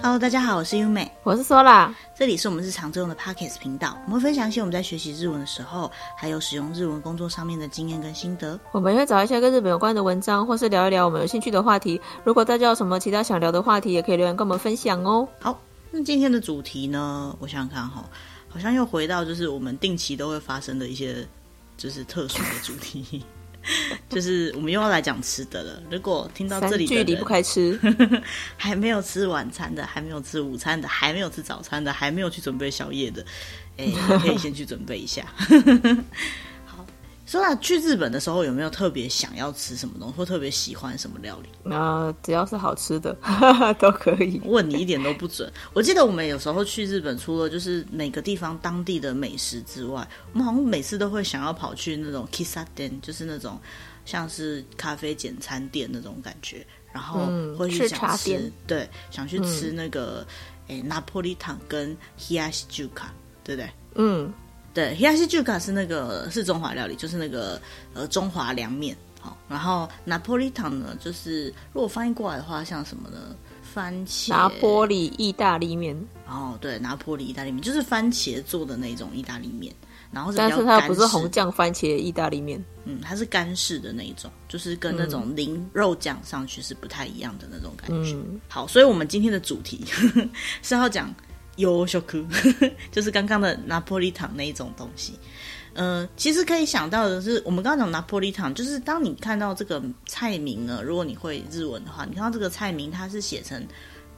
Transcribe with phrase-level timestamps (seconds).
[0.00, 8.58] Hello，大家好，我是优美，我是 Sola，这里是我们日常作用的 Podcast 频道，我们会分享一些我们在学习日文的时候，还有使用日文工作上面的经验跟心得。
[8.70, 12.00] 我们会找一些跟日本有关的文章，或是聊一聊我们有兴趣的话题。
[12.22, 15.26] 如果大家有什么其他想聊的话题，也可以留言跟我们分享哦。
[15.40, 15.60] 好，
[15.90, 18.04] 那今天的主题呢，我想想看哈，
[18.48, 21.26] 好像又回到就是我们定期都会发生的一些
[21.76, 23.24] 就是特殊的主题。
[24.08, 25.82] 就是我们又要来讲吃的了。
[25.90, 27.78] 如果听到这里的，离不开吃，
[28.56, 33.24] 还没有吃晚餐的，还没有吃午餐的，还没有吃早餐的，还没有去准备宵夜的，
[33.76, 33.86] 哎，
[34.20, 35.24] 可以先去准备一下。
[37.28, 41.70] 说啊去日本的时候，有没有特别想要吃什么东西，或特别喜欢什么料理？
[41.70, 43.14] 啊、呃，只要是好吃的
[43.78, 44.40] 都可以。
[44.46, 45.52] 问你一点都不准。
[45.74, 53.60] 我记得我们有时候去日本，除了就是每个地方当地的美食之外，我们好像每次都会想要跑去那种 Kissaten，就是那种
[54.06, 57.26] 像是咖啡简餐店那种感觉，然后
[57.58, 60.26] 会去想吃，对，想去吃那个
[60.68, 63.08] 诶拿破里汤跟 Hiyashi Juka，
[63.44, 63.70] 对不对？
[63.96, 64.32] 嗯。
[64.74, 67.60] 对，Hiyashi Juka 是那个是中华料理，就是那个
[67.94, 68.96] 呃中华凉面。
[69.20, 73.34] 好，然后拿破里汤呢，就是如果翻译过来的话，像什么呢？
[73.74, 75.96] 番茄拿坡里意大利面。
[76.28, 79.74] 哦，对，拿坡里意大利面就是番茄做的那种意大利面，
[80.12, 88.12] 然后是但是它不是红酱番茄意大利面，嗯，它是干式的那一种，就是跟那种淋肉酱上去是不太一样的那种感觉。
[88.12, 89.84] 嗯、好，所以我们今天的主题
[90.62, 91.12] 是要讲。
[91.58, 92.00] 洋食
[92.90, 95.12] 就是刚刚的拿破利糖那一种东西，
[95.74, 103.64] 呃，其实可以想到的是，我们刚刚讲拿破利糖，就是当你看到这个菜名呢，如果你会日文的话，你看到这个菜名它是写成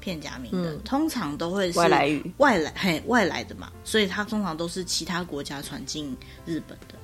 [0.00, 6.16] 片假名的，嗯、通常都会是外来语，外来嘿外来的嘛，所以它通常都是其他国家传进
[6.47, 6.94] 日本的。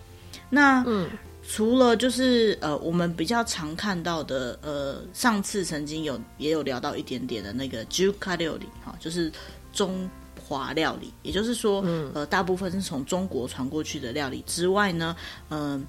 [0.48, 1.10] 那嗯，
[1.46, 9.32] 除了就是呃，我们比较常看到的，呃，上次曾经有也有聊到一点点的那个中华料理哈，就是
[9.72, 10.08] 中。
[10.46, 11.84] 华料理，也就是说，
[12.14, 15.16] 呃，大部分是从中国传过去的料理之外呢，
[15.48, 15.82] 嗯、呃，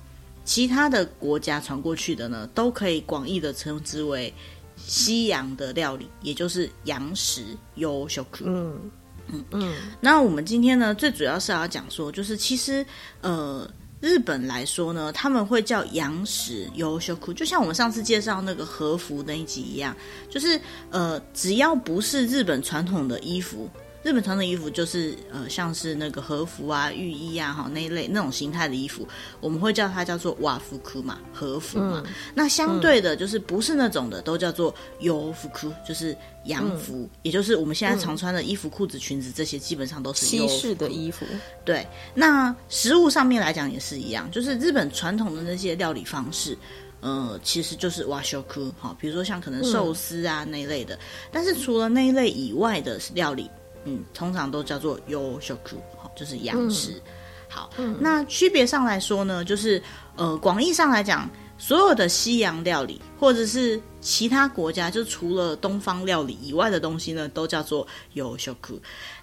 [0.43, 4.33] 其他的国家传过去的呢，都可以广义的称之为
[4.75, 7.43] 西洋的料理，也就是洋食。
[7.75, 8.25] 洋食。
[8.41, 8.79] 嗯
[9.27, 9.75] 嗯嗯。
[10.01, 12.83] 那我们今天呢，最主要是要讲说，就是其实，
[13.21, 13.69] 呃，
[14.01, 16.67] 日本来说呢，他们会叫洋食。
[16.73, 19.95] 优秀库，就像我们上次介绍那个和服那一集一样，
[20.29, 23.69] 就是呃，只要不是日本传统的衣服。
[24.03, 29.05] 日本传统的衣服就是呃，像是那个和服啊、浴衣啊，哈那一类那种形态的衣服，
[29.41, 32.03] 我们会叫它叫做瓦服裤嘛，和服嘛。
[32.05, 36.15] 嗯、那相对的，就是不是那种的，都叫做洋服裤，就是
[36.45, 41.25] 洋服，嗯、也就是我们现在常穿的衣服、裤子、裙子这些，基本上都是西式的衣服。
[41.65, 46.57] 对，那食物上面来讲也是一样，就是日本传统的那些料理方式，
[47.01, 50.97] 呃，其实就是瓦修裤哈，比如说像可能寿司啊、嗯、那一类的。
[51.29, 53.49] 但是除了那一类以外的料理。
[53.87, 55.55] 嗯，通常都叫做洋食，
[55.97, 56.91] 好，就是洋食。
[56.91, 57.01] 嗯、
[57.47, 59.81] 好，嗯、那区别上来说呢，就是
[60.17, 68.53] 呃，广义上来讲，所有的西洋料理或者是其他国家，就除了东方料理以外的东西呢，都叫做洋食。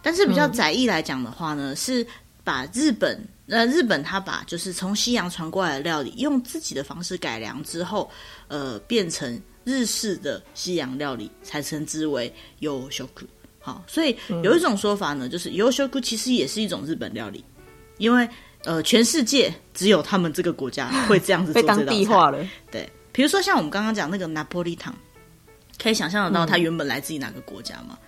[0.02, 2.06] 但是比较窄义来讲的话呢，嗯、是
[2.42, 8.10] 把日本呃日本他把就是从西洋传过来的料理，用自己的方式改良之后，
[8.48, 13.04] 呃，变成日式的西洋料理，才称之为洋食。
[13.64, 17.42] 好，所以有一种说法呢，嗯、就是洋食其实也是一种日本料理，
[17.96, 18.28] 因为
[18.64, 21.80] 呃，全世界只有他们这个国家会这样子做 这道菜。
[21.80, 22.46] 被当地化了。
[22.70, 24.94] 对，比如说像我们刚刚讲那个拿破利汤，
[25.82, 27.98] 可以想象得到它原本来自于哪个国家吗？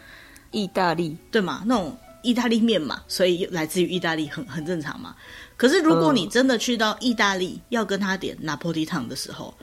[0.50, 1.62] 意大利，对吗？
[1.64, 5.16] 那种意大利面嘛，所以来自于意大利很很正常嘛。
[5.56, 9.54] 可是如果你真的去到意大利，要跟他点拿破利汤的时候，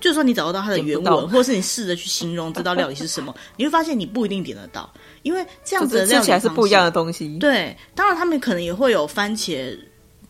[0.00, 4.92] 就算你找得到它的原文，或是你试着去形容这道料理是什么， 你会发现你不一定点得到，
[5.24, 7.36] 因为这样子的料起来是不一样的东西。
[7.38, 9.76] 对，当然他们可能也会有番茄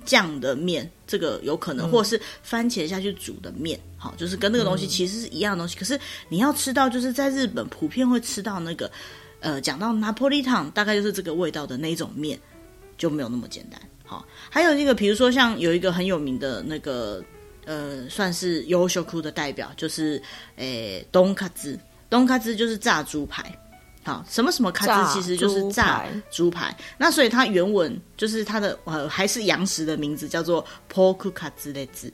[0.06, 5.76] 酱的面，这个有可能，嗯、或者是番茄下去煮的面，好，就是跟那个东西其实是一样的东西。
[5.76, 6.00] 嗯、可是
[6.31, 8.91] 你要吃到，就是在日本普遍会吃到那个，
[9.41, 12.38] 呃，讲到拿破里汤，大概就是这个味道的那一种面，
[12.96, 13.81] 就没有那么简单。
[14.05, 17.23] 好，还有那个，比如说像有一个很有名的那个。
[17.67, 20.20] 呃，算是优秀库的代表，就是
[20.56, 21.81] 诶，东卡兹，
[22.11, 23.58] 东卡兹就是炸猪排。
[24.05, 26.77] 好，什么什么卡兹其实就是炸猪排。
[26.99, 32.12] 那所以它原文就是它的呃还是洋食的名字叫做 pork 卡兹列兹。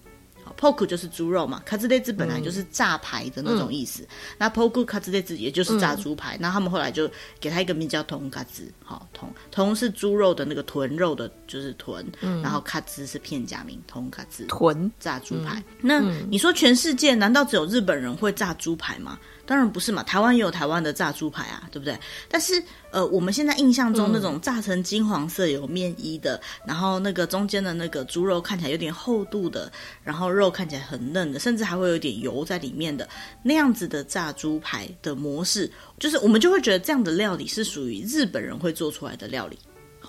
[0.59, 4.03] poke 就是猪肉嘛，卡兹列兹本来就是炸排的那种意思。
[4.03, 6.37] 嗯、那 poke 卡兹列兹也就是炸猪排。
[6.41, 7.09] 那、嗯、他们后来就
[7.39, 12.05] 给他一个名叫豚卡兹，好，豚豚是猪肉的那个豚肉的，就是豚。
[12.21, 15.61] 嗯、然后卡兹是片假名，豚卡兹，豚炸猪排。
[15.61, 19.19] 嗯、那、嗯、你说全世界难道只有日本人会炸猪排吗？
[19.47, 21.99] 当然不是嘛，台湾也有台湾的炸猪排啊，对不对？
[22.29, 29.71] 但是，呃，我们现在印象中那种炸成金黄色、有面衣的，嗯、然后那个中间的那个猪肉看起来有点厚度的，
[30.05, 33.09] 然后肉看起来很嫩的，甚至还会有点油在里面的
[33.43, 39.59] 那样子的炸猪排的模式，就是我们就会觉得这样的料理是属于日本人会做出来的料理。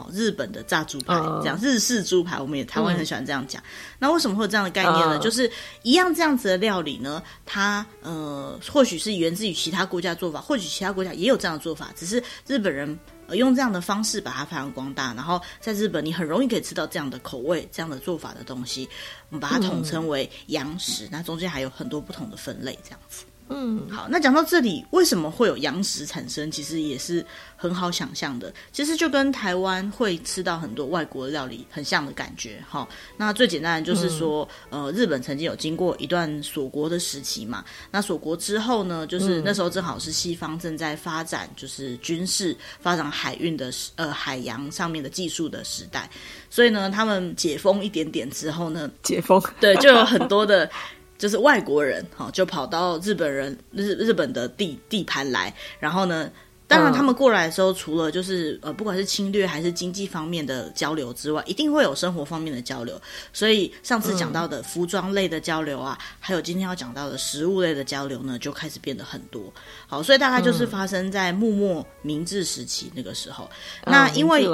[0.02, 3.62] 好，日本的炸猪排这样，日式猪排，我们也台湾很喜欢这样讲。
[3.62, 3.70] 嗯、
[4.00, 5.20] 那为什么会有这样的概念呢？
[5.20, 5.50] 嗯、就是
[5.84, 18.90] 一样这样子的料理呢，它呃，或许是源自于其他国家做法，或许其他国家也有这样的做法，只是日本人呃用这样的方式把它发扬光大，然后在日本你很容易可以吃到这样的口味、这样的做法的东西，
[19.30, 21.06] 我们把它统称为洋食。
[21.06, 23.26] 嗯、那中间还有很多不同的分类，这样子。
[23.54, 26.50] 嗯，好，那讲到这里，为什么会有洋食产生？
[26.50, 27.26] 其实也是
[27.58, 28.54] 很好想象的。
[28.72, 32.64] 其实就跟台湾会吃到很多外国料理很像的感觉。
[32.70, 32.88] 哈，
[33.18, 37.64] 那最简单的就是说，嗯、呃，日本曾经有经过一段锁国的时期嘛。
[37.92, 46.10] 那锁国之后呢，就是那时候正好是西方正在发展，就是军事发展海运的呃海洋上面的技术的时代。
[46.50, 50.70] 所以呢，他们解封一点点之后呢，解封，对，就有很多的。
[51.22, 56.32] 就是外国人哈，就跑到日本人日日本的地地盘来，然后呢。
[56.72, 63.00] 当然，他们过来的时候，除了就是呃，不管是侵略还是经济方面的交流之外，一定会有生活方面的交流。
[63.34, 69.54] 所以上次讲到的服装类的交流啊，嗯、还有今天要讲到的食物类的交流呢，就开始变得很多。
[69.86, 73.50] 好，所以大概就是发生在幕末明治时期那个时候。
[73.84, 74.48] 嗯、那因为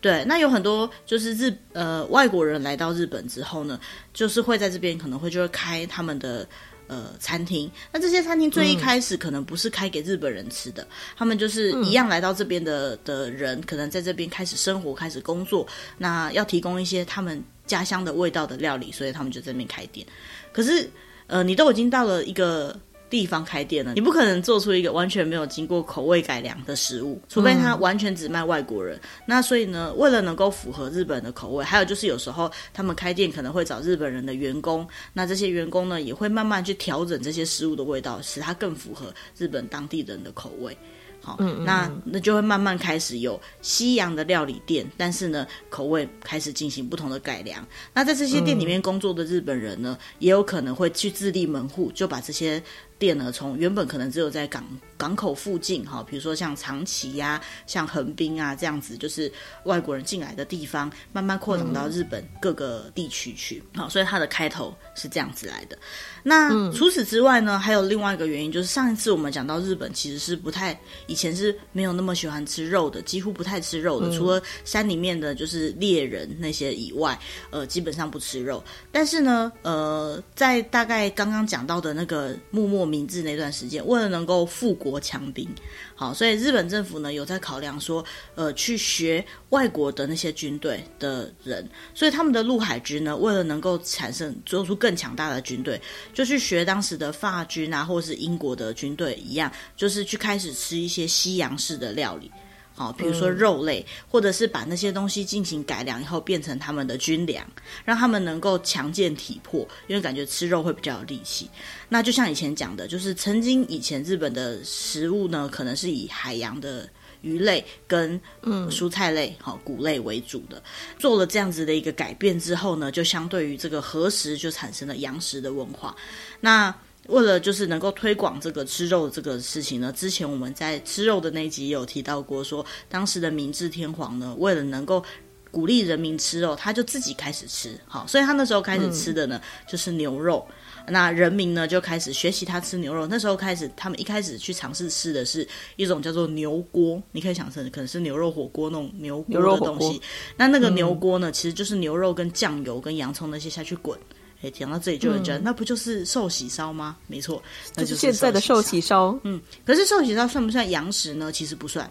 [0.00, 3.80] 对，那有很多就是日呃外国人来到日本之后呢，
[4.14, 6.46] 就是会在这边可能会就会开他们的。
[6.88, 15.66] 呃，餐厅，那这些餐厅最一开始可能不是开给日本人吃的，嗯、他们就是一样来到这边的的人，可能在这边开始生活、开始工作，
[15.98, 20.06] 那要提供一些他们家乡的味道的料理，所以他们就在那边开店。
[20.52, 20.90] 可是，
[21.28, 22.74] 呃，你都已经到了一个。
[23.10, 28.96] 地方开店了，你不可能做出一个完全没有经过口味改良的食物，除非他完全只卖外国人。
[28.96, 40.76] 嗯、那所以呢，为了能够符合日本的口味，还有就是有时候他们开店可能会找日本人的员工，那这些员工呢也会慢慢去调整这些食物的味道，使它更符合日本当地人的口味。
[41.20, 47.66] 好，嗯嗯那那就会慢慢开始有西洋的料理店，但是呢，口味开始进行不同的改良。
[47.92, 52.62] 那在这些店里面工作的日本人呢，嗯、也有可能会去自立门户，就把这些。
[52.98, 54.64] 店呢，从原本可能只有在港
[54.98, 63.62] 港口附近哈，比如说像长崎呀、啊、像横滨啊这样子，就是外国人进来的地方，慢慢扩展到日本各个地区去。
[63.74, 65.78] 好、嗯，所以它的开头是这样子来的。
[66.24, 77.18] 那除此之外呢，还有另外一个原因，就是上一次我们讲到日本其实是不太以前是没有那么喜欢吃肉的，几乎不太吃肉的，嗯、除了山里面的就是猎人那些以外，
[77.50, 78.62] 呃，基本上不吃肉。
[78.90, 85.48] 但是呢，呃，在大概刚刚讲到的那个幕末明治那段时间，为了能够富国强兵，
[85.94, 88.04] 好，所以日本政府呢有在考量说，
[88.34, 95.80] 呃，去学外国的那些军队的人，所以他们的陆海军呢，为了能够产生做出更强大的军队，
[96.14, 102.30] 就去学当时的法军啊，或是英国的军队一样，就是去开始吃一些西洋式的料理。
[102.78, 107.44] 好，比如说肉类，或者是把那些东西进行改良以后变成他们的军粮，
[107.84, 111.50] 让他们能够强健体魄，因为感觉吃肉会比较有力气。
[111.88, 116.88] 那就像以前讲的，就是曾经以前日本的食物呢，可能是以海洋的
[117.22, 120.62] 鱼类跟嗯蔬菜类、好谷类为主的。
[121.00, 125.96] 做了这样子的一个改变之后呢，就相对于这个和食就产生了洋食的文化。
[126.40, 126.72] 那
[127.08, 135.02] 为了就是能够推广这个吃肉这个事情呢，之前我们在吃肉的那一集也有提到过说，说当时的明治天皇呢，为了能够
[135.50, 140.46] 鼓励人民吃肉，他就自己开始吃，好，所以他那时候开始吃的呢、嗯、就是牛肉，
[140.86, 143.06] 那人民呢就开始学习他吃牛肉。
[143.06, 149.98] 那时候开始，他们一开始去尝试吃的是一种叫做牛锅，你可以想成可能是牛肉火锅那种牛锅的东西。
[150.36, 153.98] 那那个牛锅呢，嗯、其实就是牛肉跟酱油跟洋葱那些下去滚。
[154.40, 156.96] 哎，讲到这里就有人觉得，嗯、那不就是寿喜烧吗？
[157.08, 157.42] 没错，
[157.74, 159.18] 那就是现在的寿喜烧。
[159.24, 161.32] 嗯，可是寿喜烧算不算洋食呢？
[161.32, 161.90] 其实不算，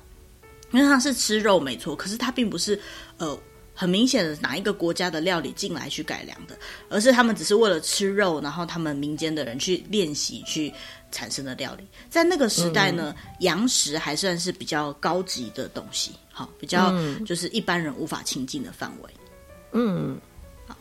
[0.72, 2.80] 因为它是吃肉没错，可是它并不是
[3.18, 3.38] 呃
[3.74, 10.74] 很明显的哪一个国家的料理进来去改良的，而是他们只是为了吃肉，然后他们民间的人去练习去
[11.12, 11.86] 产生的料理。
[12.10, 16.94] 在那个时代呢，嗯、洋食还算是比较高级的东西，好，比较
[17.26, 19.10] 就是一般人无法亲近的范围。
[19.74, 20.18] 嗯。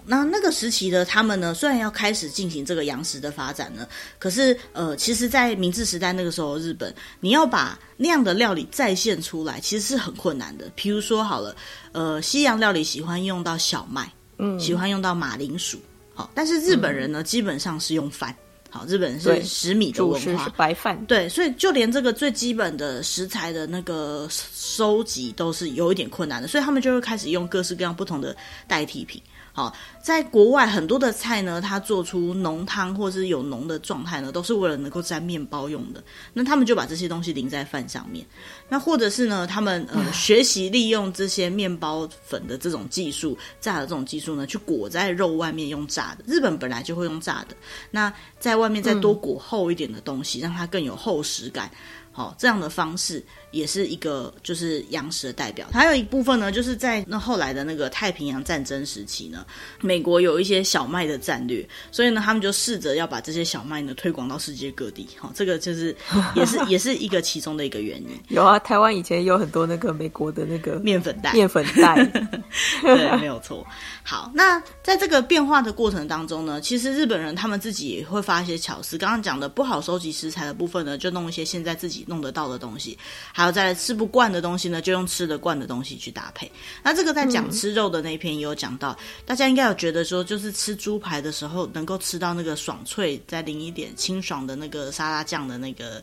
[0.04, 3.86] 那那个时期的他们呢，虽然要开始进行这个洋食的发展呢，
[4.18, 10.70] 可是呃，其实，在明治时代那个时候，日本你要把那样的料理再现出来，其实是很困难的。
[10.74, 11.54] 比如说好了，
[11.92, 15.78] 呃，西洋料理喜欢用到小麦，嗯，喜欢用到马铃薯，
[16.14, 18.34] 好，但是日本人呢，嗯、基本上是用饭。
[18.68, 21.02] 好，日本是食米的文化，是白饭。
[21.06, 29.22] 对，所以就连这个最基本的食材的那个收集都是有一点困难的，所以他们就会开始用各式各样不同的代替品。
[29.56, 36.04] 好，在国外很多的菜呢，它做出浓汤或是有浓的状态呢，都是为了能够沾面包用的。
[36.34, 38.26] 那他们就把这些东西淋在饭上面。
[38.68, 46.24] 那或者是呢，他们呃学习利用这些面包粉的这种技术，炸的这种技术呢，去裹在肉外面用炸的。
[46.26, 47.56] 日本本来就会用炸的，
[47.90, 51.70] 那在外面再多裹厚一点的东西，嗯、让它更有厚实感。
[52.16, 55.66] 好，这样的方式也是一个就是洋食的代表。
[55.70, 59.44] 还有一部分呢，就是在那后来的那个太平洋战争时期呢，
[59.82, 65.06] 美国有一些小麦的战略，所以呢，他们就试着要把这些小麦呢推广到世界各地。
[65.18, 65.94] 好，这个就是
[66.34, 68.08] 也是也是一个其中的一个原因。
[68.28, 72.02] 有啊，台湾以前有很多那个美国的那个面粉袋，面粉袋，
[72.80, 73.62] 对，没有错。
[74.02, 78.96] 好，那在这个变化的过程当中呢，其实日本人他们自己也会发一些巧思。
[78.96, 82.05] 刚刚讲的不好收集食材的部分呢，就弄一些现在自己。
[82.06, 82.96] 弄得到的东西，
[83.32, 86.50] 还有在吃不惯的东西呢，就用吃得惯的东西去搭配。
[86.82, 88.96] 那这个在讲吃肉的那一篇也有讲到，嗯、
[89.26, 96.02] 大家应该有觉得说，就是吃猪排的时候，能够吃到那个爽脆，再淋一点清爽的那个沙拉酱的那个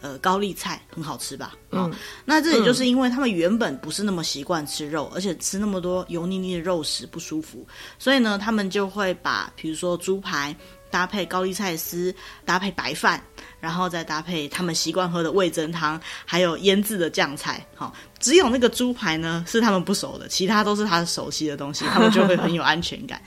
[0.00, 1.54] 呃高丽菜，很好吃吧？
[1.70, 1.90] 嗯、哦，
[2.24, 7.66] 那这也就是因为他们原本不是那么习惯吃肉，而且吃那么多油腻腻的肉食不舒服，
[7.98, 10.54] 所以呢，他们就会把比如说猪排。
[10.94, 13.20] 搭配高丽菜丝，搭配白饭，
[13.58, 17.66] 然后再搭配他们习惯喝的味噌汤，还有腌制的酱菜。
[17.74, 23.20] 好，只有那个猪排呢是他们不熟的，其他都是他熟悉的东西，他们就会很有安全感。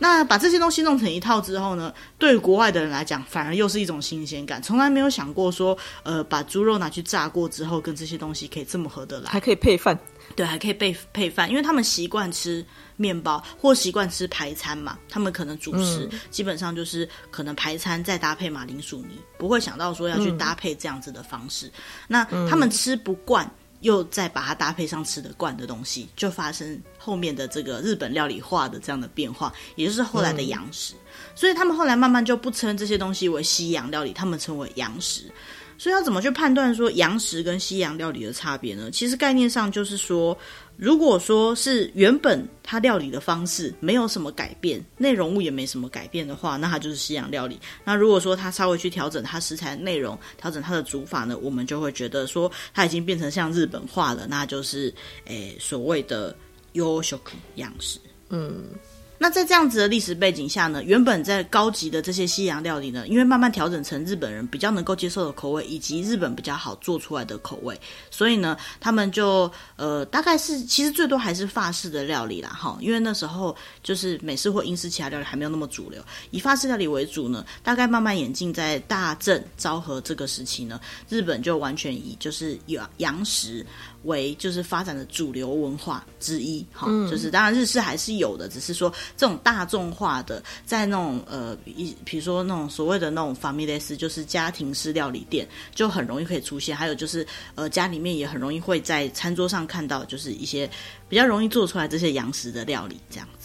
[0.00, 9.96] 那把这些东西弄成一套之后呢，对于国外的人来讲，反而又是一种新鲜感，从来没有想过说，呃，把猪肉拿去炸过之后，跟这些东西可以这么合得来，还可以配饭。
[10.36, 12.64] 对，还可以配配饭，因为他们习惯吃
[12.96, 21.66] 面包或习惯吃排餐嘛，他们可能主食、嗯、基本上就是可能排餐再搭配马铃薯泥，不会想到说要去搭配这样子的方式。
[21.66, 21.72] 嗯、
[22.06, 23.50] 那他们吃不惯，
[23.80, 30.94] 又再把它搭配上吃得惯的东西，就发生后面的这个日本料理化的这样的变化，也就是后来的洋食。
[30.94, 30.98] 嗯、
[31.34, 35.24] 所以他们后来慢慢就不称这些东西为西洋料理，他们称为洋食。
[35.78, 38.90] 所以要怎么去判断说洋食跟西洋料理的差别呢？
[38.90, 40.36] 其实概念上就是说，
[40.80, 47.60] 如果说是原本它料理的方式没有什么改变，内容物也没什么改变的话，那它就是西洋料理。
[47.84, 54.90] 那如果说它稍微去调整它食材的内容，调整它的煮法呢，我们就会觉得说它已经变成像日本化了，那就是
[55.26, 56.34] 诶所谓的
[56.72, 57.18] 洋食
[57.56, 57.98] 洋食，
[58.30, 58.64] 嗯。
[59.22, 67.78] 那在这样子的历史背景下呢，原本在高级的这些西洋料理呢，因为慢慢调整成日本人比较能够接受的口味，以及日本比较好做出来的口味，
[68.10, 83.66] 所以呢，他们就呃大概是其实最多还是法式的料理啦，哈，因为那时候就是美式或英式其他料理还没有那么主流，以法式料理为主呢，大概慢慢演进在大正昭和这个时期呢，日本就完全以就是洋洋食。
[84.04, 96.76] 为就是发展的主流文化之一，哈、嗯，就是当然日式还是有的，只是说这种大众化的，在那种呃一，比如说那种所谓的那种 family 就是家庭式料理店，就很容易可以出现。
[96.76, 100.68] 还有就是呃家里面也很容易会在餐桌上看到，就是一些
[101.08, 103.39] 比较容易做出来这些洋食的料理这样子。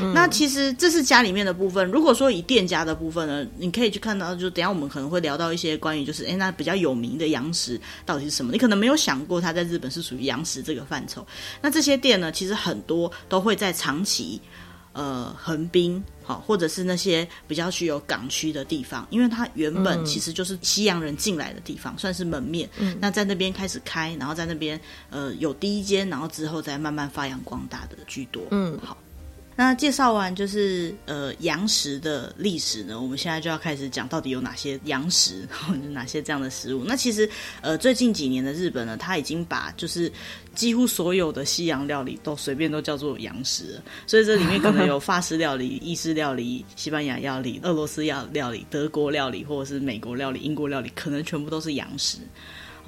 [0.00, 1.88] 嗯、那其实这是家里面的部分。
[1.90, 8.52] 如果说以店家的部分呢，你可以去看到，就等一下我们可能会聊到一些关于就是，哎，那比较有名的洋食到底是什么？
[8.52, 11.26] 你可能没有想过，它在日本是属于洋食这个范畴。
[11.60, 14.40] 那这些店呢，其实很多都会在长崎、
[14.92, 22.68] 呃横滨，好，或者是那些比较具有港区的地方，因为它原本其实就是西洋人进来的地方，嗯、算是门面。
[22.78, 28.42] 嗯、那在那边开始开，然后在那边呃有第一间，然后之后再慢慢发扬光大的居多。
[28.50, 28.96] 嗯，好。
[29.60, 35.48] 那介绍完就是呃洋食的历史呢，我们现在就要开始讲到底有哪些洋食，
[35.90, 36.84] 哪些这样的食物。
[36.84, 37.28] 那其实
[37.60, 40.12] 呃最近几年的日本呢，他已经把就是
[40.54, 52.18] 几乎所有的西洋料理都随便都叫做洋食，所以这里面可能有法式料理、意式料理、西班牙料理、俄罗斯料料理、德国料理，或者是美国料理、英国料理，可能全部都是洋食。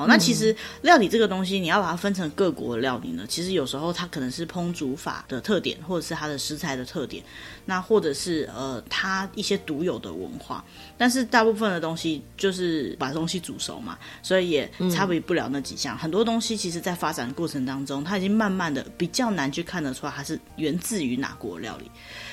[0.01, 7.23] 好，那其实料理这个东西，你要把它分成各国的料理呢，其实有时候它可能是烹煮法的特点，或者是它的食材的特点，
[7.67, 10.65] 那或者是呃它一些独有的文化。
[10.97, 15.95] 但是大部分的东西就是把东西煮熟嘛，所以也差别不了那几项。
[15.97, 21.91] 嗯、很多东西其实，在发展的过程当中，它已经慢慢的比较难去看得出来它是源自于哪国料理。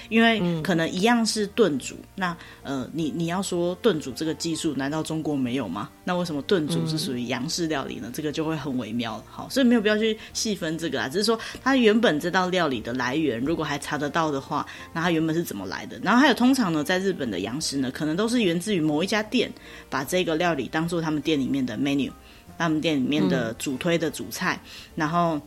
[0.09, 5.89] 因为可能一样是炖煮，嗯、那呃，你你要说炖煮这个技术，难道中国没有吗？
[6.03, 8.07] 那为什么炖煮是属于洋式料理呢？
[8.07, 9.23] 嗯、这个就会很微妙。
[9.29, 15.99] 好，所以没有必要去细分这个啊，只是说它原本这道料理的来源，如果还查得到的话，那它原本是怎么来的？
[16.03, 19.51] 然后还有，通常呢，在日本的洋食呢，可能都是源自于某一家店
[19.89, 22.11] 把这个料理当做他们店里面的 menu，
[22.57, 25.39] 他们店里面的主推的主菜，嗯、然后。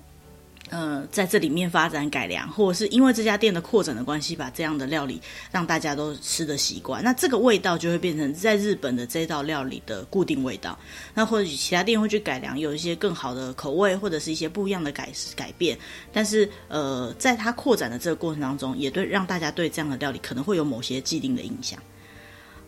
[0.71, 10.79] 呃，在这里面发展改良，或者是因为这家店的扩展的关系，把这样的料理让大家都吃的习惯，那这个味道就会变成在日本的这道料理的固定味道。
[11.13, 15.77] 那或许其他店会去改良，有一些更好的口味，或者是一些不一样的改改变。
[16.13, 21.77] 但是，呃，在它扩展的这个过程当中，也对让大家对这样的料理可能会有某些既定的印象。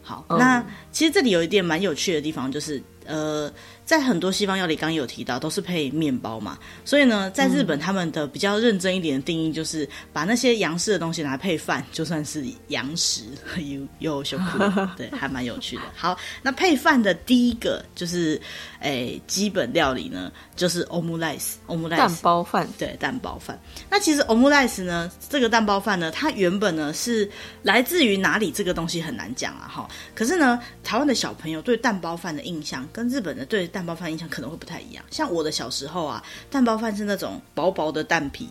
[0.02, 3.52] 好，那其实这里有一点蛮有趣的地方，就是呃。
[3.84, 13.24] 在很多西方料理，刚刚有提到都是配面包嘛，所以呢，在日本他们的比较认真一点的定义就是把那些洋式的东西拿来配饭，就算是洋食，
[13.58, 14.58] 有 有小酷，
[14.96, 15.82] 对，还蛮有趣的。
[15.94, 18.40] 好，那配饭的第一个就是，
[18.80, 23.58] 诶、欸，基本料理呢，就是 omelette，omelette 蛋包饭，对，蛋包饭。
[23.90, 27.28] 那其实 omelette 呢，这个蛋包饭呢，它原本呢是
[27.62, 28.50] 来自于哪里？
[28.52, 29.88] 这个东西很难讲啊，哈。
[30.14, 38.48] 可是呢，台湾的小朋友对蛋包饭的印象跟日本的对蛋蛋包饭印象可能会不太一样，像我的小时候啊，蛋包饭是那种薄薄的蛋皮，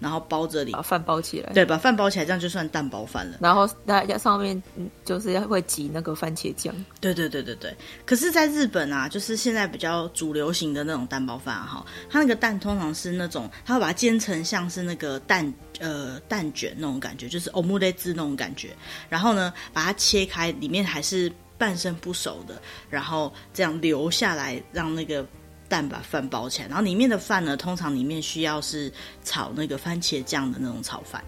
[0.00, 3.38] 然后包着里，把饭包起来，对，把饭包起来，这样就算蛋包饭了。
[3.40, 4.60] 然后大家上面
[5.04, 7.72] 就是会挤那个番茄酱，对对对对对。
[8.04, 18.70] 可是，在日本啊，就是现在比较主流型的那种蛋包饭哈，它那个蛋通常是那种，它会把它煎成像是那个蛋呃蛋卷那种感觉，就是 omelette 那种感觉，
[19.08, 21.32] 然后呢，把它切开，里面还是。
[21.62, 25.24] 半生不熟的，然后这样留下来，让那个
[25.68, 28.92] 蛋把饭包起来，然后里面的饭呢，通常里面需要是
[29.22, 31.22] 炒那个番茄酱的那种炒饭。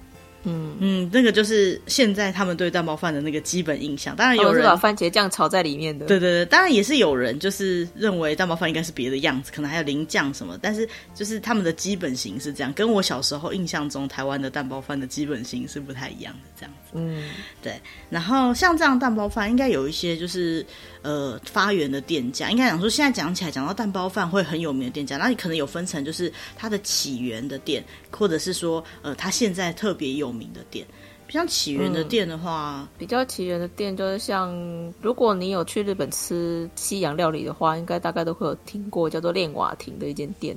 [0.45, 4.15] 嗯嗯，那个就是现在他们对蛋包饭的那个基本印象。
[4.15, 6.07] 当然有人是把番茄酱炒在里面的。
[6.07, 10.59] 对对对，当然也是有人就是认为蛋包饭应该是别的样子，可能还有淋酱什么。
[10.61, 16.93] 但是就是他们的基本型是这样，跟我小时候印象中台湾的蛋包饭的基本型是不太一样的这样子。
[16.95, 17.31] 嗯，
[17.63, 17.81] 对。
[18.11, 20.65] 然后像这样蛋包饭，应该有一些就是
[21.05, 30.85] 呃发源的店家，应该讲说现在讲起来讲到蛋包饭会很有名的店家，那你可能有分成就是它的起源的店，或者是说呃它现在特别有名的店，
[31.27, 34.53] 比较起源的店的话，比较起源的店就是像，
[35.01, 40.57] 如果你有去日本吃西洋料理的话，应该大概都会有听过叫做练瓦亭的一间店。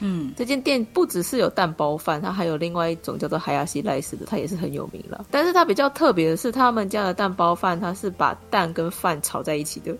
[0.00, 5.26] 嗯，这间店不只是有蛋包饭，它还有另外一种叫做海亚西赖斯的，它也是很有名了。
[5.30, 9.96] 但是它比较特别的是，他们家的蛋包饭，它是把蛋跟饭炒在一起的。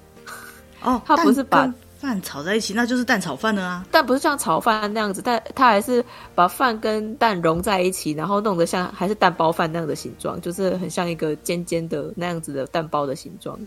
[0.82, 1.72] 哦，它不是把。
[1.98, 3.84] 饭炒在一起，那就是蛋炒饭了啊！
[3.90, 13.58] 但不是像炒饭那样子，但它还是把饭跟蛋融在一起，然后弄得像还是蛋包饭那样的形状，就是很像一个尖尖的那样子的蛋包的形状。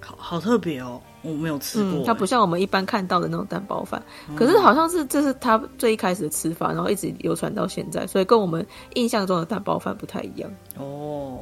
[0.00, 2.04] 好好特别哦，我没有吃过。
[2.04, 11.38] 它不像我们一般看到的那种蛋包饭，嗯、可是好像是这是它最一开始的吃法，然后一直流传到现在，所以跟我们印象中的蛋包饭不太一样哦。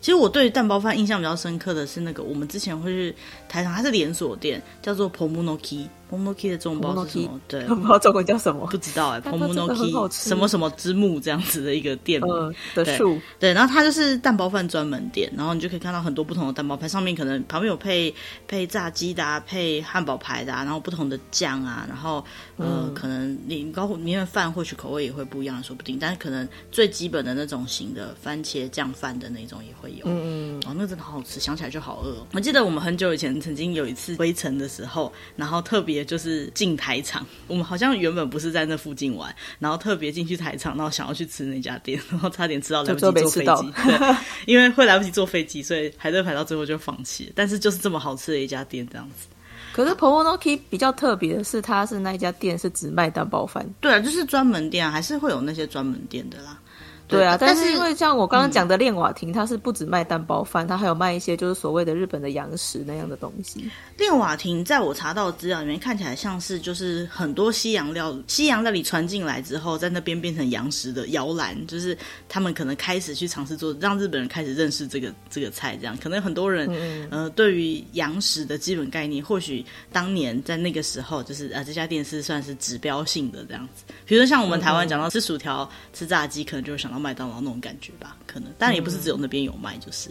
[0.00, 3.16] 其实我对蛋包饭印象比较深刻的是那个，我们之前会去
[3.48, 5.88] 台上，它是连锁店，叫做 Pomonoki。
[6.10, 7.40] Pomonoki 的中文包是什么？
[7.48, 9.30] 对， 不知道中文叫什么，不知道哎、欸。
[9.30, 18.14] Pomonoki 什么什么之木这样子的一个店名、呃、的树，对，然后它就是蛋包饭专门店，然后你就可以看到很多不同的蛋包饭，上面可能旁边有配
[18.46, 22.24] 配炸鸡的、啊，配汉堡排的、啊，然后不同的酱啊，然后
[22.56, 30.04] 呃，嗯、可能你包括里面饭或许口味也会不一样，说不定，但是可能最基本的那种型的番茄酱饭的那种也会有。
[30.06, 32.26] 嗯嗯，哦，那个真的好好吃，想起来就好饿、哦。
[32.32, 35.95] 我记得我们很久以前曾经有一次回程的时候，然后特别。
[35.96, 47.32] 也就是进台场，我们好像原本不是在那附近玩，然后特别进去台场，然后想要去吃那家店， 然后差点吃到来不及坐飞机，对， 因为会来不及坐飞机，所以排队排到最后就放弃了。
[47.34, 49.26] 但是就是这么好吃的一家店，这样子。
[49.72, 56.58] 可是 Pomonoki 比较特别的是，它是那一家店是只卖蛋包饭，对啊，就是专门店啊，还是会有那些专门店的啦。
[57.08, 63.70] 对啊，但是因为像我刚刚讲的练瓦亭，它是不止卖蛋包饭，它还有卖一些就是所谓的日本的洋食那样的东西。
[63.96, 71.96] 练瓦亭在我查到的资料里面看起来像是就是很多西洋料西洋料理传进来之后，在那边变成洋食的摇篮，就是
[72.28, 83.84] 他们可能开始去尝试做，让日本人开始认识这个这个菜，这样可能很多人嗯呃对于洋食的基本概念，或许当年在那个时候就是呃这家店是算是指标性的这样子。
[84.04, 90.10] 比如说像我们台湾讲到吃薯条、吃炸鸡，可能就会想到麦当劳那种感觉吧，可能，当然也不是只有那边有卖，就是。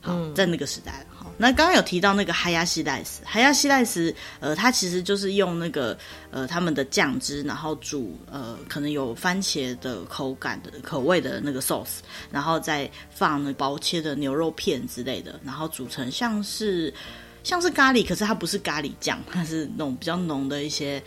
[0.00, 1.06] 好，在那个时代了。
[1.16, 5.96] 好，那刚刚有提到那个海亚西莱斯，海亚西莱斯，呃，它其实就是用那个
[6.30, 12.00] 呃他们的酱汁，然后煮呃可能有番茄的口感的口味的那个 sauce，
[12.30, 16.92] 然后再放那薄切的牛肉片之类的，然后煮成像是。
[17.44, 21.00] 像是咖喱，可是它不是咖喱酱，它是那种比较浓的一些，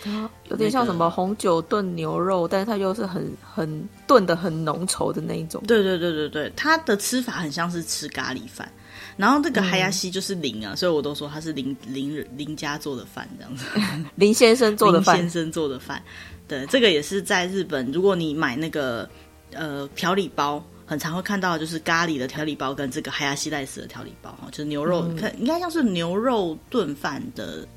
[0.50, 5.62] 有点像什么红酒炖牛肉，但是它又是很很炖的很浓稠的那一种。
[5.67, 8.71] 对对对对对，它的吃法很像是吃咖喱饭，
[9.17, 13.65] 然后这个海亚西就是林啊，嗯、所以我都说他是林林林家做的饭这样子，
[14.15, 16.02] 林先生做的饭，林先生做的饭。
[16.47, 19.10] 对，这个也是在日本，如果你买那个
[19.54, 20.63] 呃调理包。
[20.88, 27.67] 很常会看到的就是咖喱的调理包跟这个海亚西奈斯的调理包哈，就是牛肉，看、嗯、应该像是牛肉炖饭的，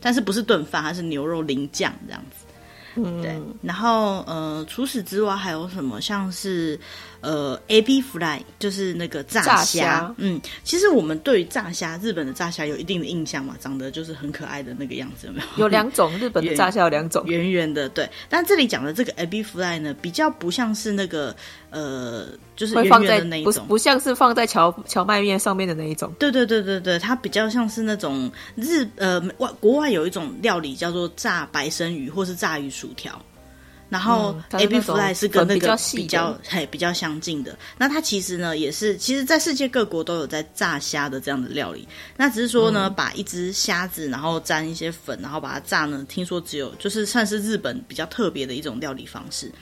[0.00, 2.46] 但是不是炖饭，它是牛肉淋酱这样子。
[2.96, 3.38] 嗯，对。
[3.60, 6.00] 然后呃，除此之外还有什么？
[6.00, 6.80] 像是。
[7.26, 10.14] 呃，A B fry 就是那个炸虾，炸虾。
[10.18, 15.62] 嗯，其实我们对于炸虾，日本的炸虾有一定的印象嘛，长得就是很可爱的那个样子，有没有？
[15.62, 18.08] 有两种，日本的炸虾有两种，圆圆的，对。
[18.28, 21.34] 但这里讲的这个 A B fry 呢，比较不像是那个
[21.70, 26.12] 呃，就是圆圆的那一种，不不像是放在荞荞麦面上面的那一种。
[26.20, 33.20] 对对对对对，它比较像是那种日呃外国外有一种料理叫做炸白生鱼，或是炸鱼薯条。
[33.88, 37.56] 然后 ebi fry 是跟那个比较嘿比较相近的。
[37.78, 41.86] 那它其实呢也是，其实，在世界各国都有在炸虾的这样的料理。
[42.16, 46.04] 那只是说呢，嗯、把一只虾子，然后沾一些粉，然后把它炸呢。
[46.08, 49.52] 听说只有就是算是日本比较特别的一种料理方式。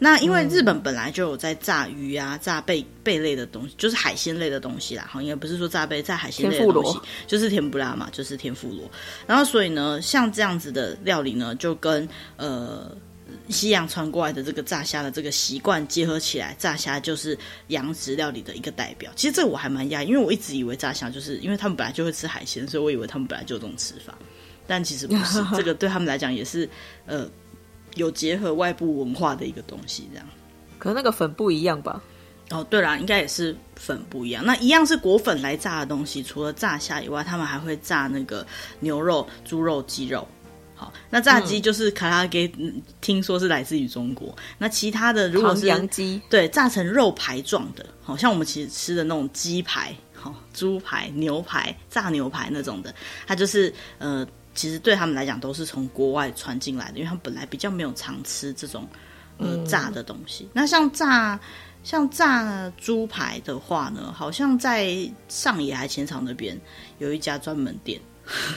[0.00, 5.06] 那因为日本本来就有在炸鱼啊、炸贝贝类的东西，就是海鲜类的东西啦。
[5.08, 8.90] 好，应该不是说炸贝，炸海鲜类的东西，就是甜不辣嘛，就是天妇罗。
[9.26, 12.90] 然后所以呢，像这样子的料理呢，就跟呃。
[13.48, 17.36] 西洋传过来的这个炸虾的这个习惯结合起来，炸虾就是
[17.68, 19.10] 洋食料理的一个代表。
[19.16, 24.16] 其实这个我还蛮讶异，因为我一直以为炸虾就是因为他们本来就会吃海鲜，所以我以为他们本来就有这种吃法。
[24.66, 26.68] 但其实不是，这个对他们来讲也是
[27.06, 27.26] 呃
[27.94, 30.08] 有结合外部文化的一个东西。
[30.12, 30.26] 这样，
[30.78, 32.02] 可能那个粉不一样吧？
[32.50, 34.44] 哦，对啦，应该也是粉不一样。
[34.44, 38.46] 那一样是果粉来炸的东西，除了炸虾以外，他们还会炸那个
[38.80, 40.26] 牛肉、猪肉、鸡肉。
[40.78, 44.32] 好，那炸鸡就是卡拉给，嗯、听说是来自于中国。
[44.58, 52.94] 那其他的如果是洋鸡，对，炸成肉排状的，好像我们其实吃的那种鸡排、好猪排、牛排、炸牛排那种的，
[53.26, 58.88] 它就是呃，其实对他们来讲都是从国外传进来的，因为他们本来比较没有常吃这种
[59.38, 60.44] 呃炸的东西。
[60.44, 61.40] 嗯、那像炸
[61.82, 64.96] 像炸猪排的话呢，好像在
[65.28, 66.56] 上野还前场那边
[66.98, 68.00] 有一家专门店。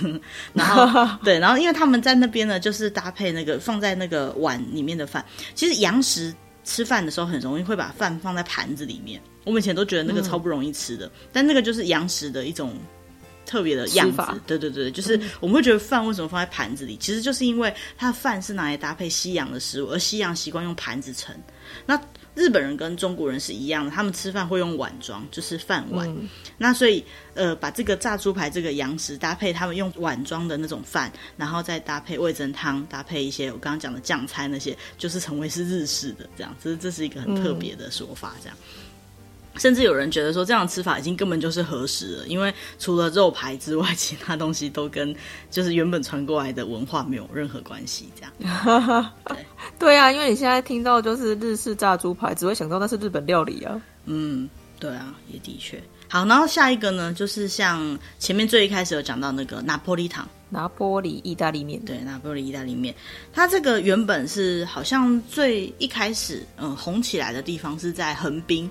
[0.53, 5.25] 然后 对，然后因为他们在那边呢，就是搭配那个放在那个碗里面的饭。
[5.55, 9.21] 其实洋食吃饭的时候很容易会把饭放在盘子里面。
[9.43, 12.77] 我们以前都觉得那个超不容易吃的，嗯、但那个就是洋食的一种
[13.45, 14.17] 特别的样子。
[14.17, 21.35] 法对对对，就是我们会觉得饭为什么放在盘子里，其实就是因为它的饭是拿来搭配西洋的食物，而西洋习惯用盘子盛。
[21.85, 21.99] 那
[22.33, 26.07] 日本人跟中国人是一样的，他们吃饭会用碗装，就是饭碗。
[26.09, 36.55] 嗯、那所以，呃，把这个炸猪排这个洋食搭配他们用碗装的那种饭，然后再搭配味噌汤，搭配一些我刚刚讲的酱菜那些，就是成为是日式的这样。
[36.63, 38.57] 这这是一个很特别的说法，这样。
[38.77, 38.90] 嗯
[39.57, 45.13] 甚至有人觉得说，这样吃法已经根本就是合食了，因为除了肉排之外，其他东西都跟
[45.49, 48.09] 就是原本传过来的文化没有任何关系。
[48.15, 49.37] 这样，对
[49.77, 53.81] 对啊，因为你现在听到就是日式炸猪排，只会想到那是日本料理啊。
[54.05, 55.81] 嗯，对啊，也的确。
[56.07, 61.79] 好，然后下一个呢，就是像前面最一开始有讲到那个拿破利糖，拿坡里意大利面。
[61.85, 62.95] 对，拿坡里意大利面，
[63.33, 68.69] 它这个原本是好像最一开始嗯红起来的地方是在横滨。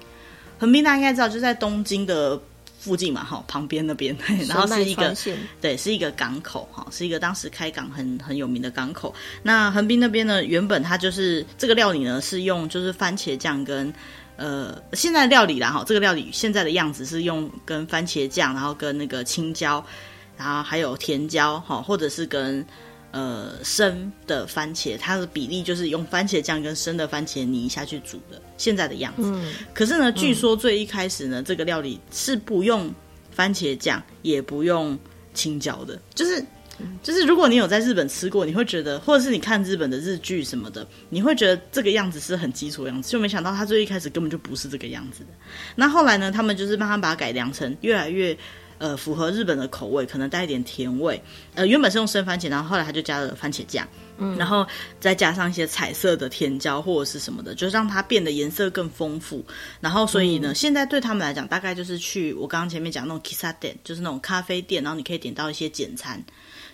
[0.61, 2.39] 横滨大家应该知道，就在东京的
[2.79, 4.15] 附近嘛，哈，旁边那边，
[4.47, 5.17] 然后是一个
[5.61, 9.15] 对，是一个港口，哈，是一个当时开港很很有名的港口。
[9.43, 13.93] 那横滨那边呢，原本它就是这个料理呢，是用就是番茄酱跟
[14.37, 19.85] 呃，现在料理啦，哈，这个料理现在的样子是用跟番茄酱，然后跟那个青椒，
[20.37, 22.65] 然后还有甜椒，哈，或者是跟。
[23.13, 29.25] 呃，生的番茄，它的比例就是用番茄酱跟生的番茄泥下去煮的，现在的样子。
[29.25, 32.89] 嗯，可是呢，据说最一开始呢，嗯、这个料理是不用
[33.35, 34.97] 番茄酱，也不用
[35.35, 36.01] 青椒的。
[36.15, 36.41] 就是，
[37.03, 45.31] 就是如果你有在日本吃过，你会觉得，或者是你看日本的日剧什么的，你会觉得这个样子是很基础的样子，就没想到它最一开始根本就不是这个样子的。
[45.75, 48.39] 那后来呢，他们就是慢慢把它改良成越来越。
[48.81, 51.23] 呃符合日本的口味，可能带一点甜味。
[51.55, 53.87] 呃，原本是用生番茄，然后后来他就加了番茄酱，
[54.19, 54.67] 嗯，然后
[54.99, 59.45] 再加上一些彩色的甜椒或者是什么的，就让它变得颜色更丰富。
[59.81, 66.21] 然后所以呢，嗯、现在对他们来讲，大概就是去我刚刚前面讲那种 kissa 店，就是那种咖啡店，然后你可以点到一些简餐。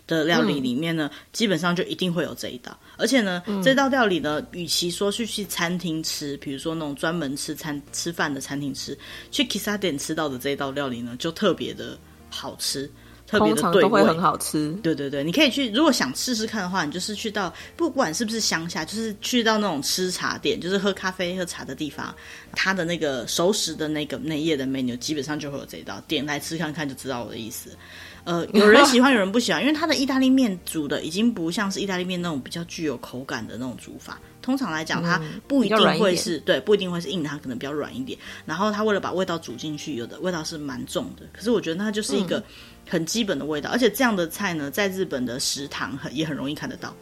[0.07, 8.97] 的料理里面呢，嗯、基本上就一定会有这一道，而且呢，嗯、这道料理呢，与其说是去餐厅吃，比如说那种专门吃餐吃饭的餐厅吃，
[9.31, 11.99] 去 k i s a 店吃到的这一道料理呢，就特别的
[12.31, 12.91] 好吃，
[13.27, 14.71] 特别的对味，都会很好吃。
[14.83, 22.15] 对对对，你可以去，如果想试试看的话，你就是去到不管是不是乡下，就是去到那种吃茶店，就是喝咖啡喝茶的地方，
[22.53, 27.77] 它的那个熟食的那个那页的 menu，基本上就会有这一道，点来吃看看就知道我的意思。
[28.27, 34.19] 呃，有人 喜欢，有人不喜欢，因为它的意大利面煮的已经不像是意大利面那种比较具有口感的那种煮法。
[34.43, 38.19] 通常来讲，它不一定会是、嗯、对，不一定会是硬的，它可能比较软一点。
[38.45, 41.25] 然后它为了把味道煮进去，有的味道是蛮重的。
[41.33, 42.43] 可是我觉得它就是一个
[42.89, 46.95] 很基本的味道，嗯、而且这样的菜呢，在日本的食堂很也很容易看得到。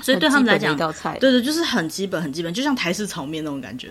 [0.00, 0.76] 所以对他们来讲，
[1.18, 3.90] 对对，就是很基本，很基本，就像台式炒面那种感觉。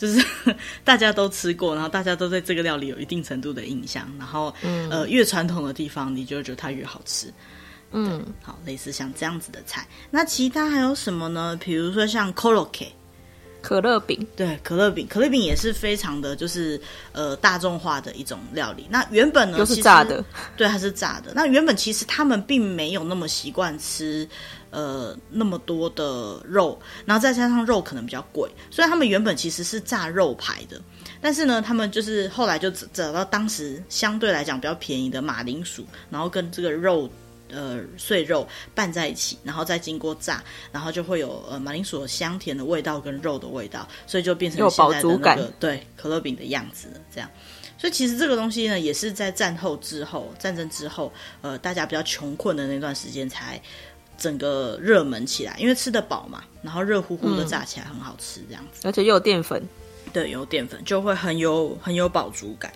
[0.00, 0.24] 就是
[0.82, 7.30] 大家都吃过，然后大家都对这个料理有一定程度的印象，然后、嗯、呃越传统的地方，你就会觉得它越好吃。
[7.92, 11.58] 嗯，好，类似像这样子的菜，那其他还有什么呢？
[11.62, 12.86] 比如说像 Korokke
[13.60, 16.80] 可乐饼，对，可乐饼，可乐饼也是非常的就是
[17.12, 18.86] 呃大众化的一种料理。
[18.88, 20.24] 那原本呢，就是炸的，
[20.56, 21.32] 对，它是炸的。
[21.34, 24.26] 那原本其实他们并没有那么习惯吃。
[24.70, 30.80] 呃，那么多的肉，然后再加上肉可能比较贵，所以他们原本其实是炸肉排的。
[31.20, 37.10] 但是呢，他们就是后来就找到当时相对来讲比较便宜的马铃薯，然后跟这个肉
[37.50, 46.88] 呃碎肉拌在一起，然后再经过炸，然后就会有呃马铃薯香甜的味道跟肉的味道，所以就变成现在的那个对可乐饼的样子。
[47.12, 47.28] 这样，
[47.76, 53.60] 所以其实这个东西呢，也是在战后之后，战争之后，呃，大家比较穷困的那段时间才。
[54.20, 59.66] 整个热门起来，因为吃得饱嘛，然后热乎乎的炸起来很好吃，这样子，而且又有淀粉，
[60.12, 62.70] 对，有淀粉就会很有很有饱足感。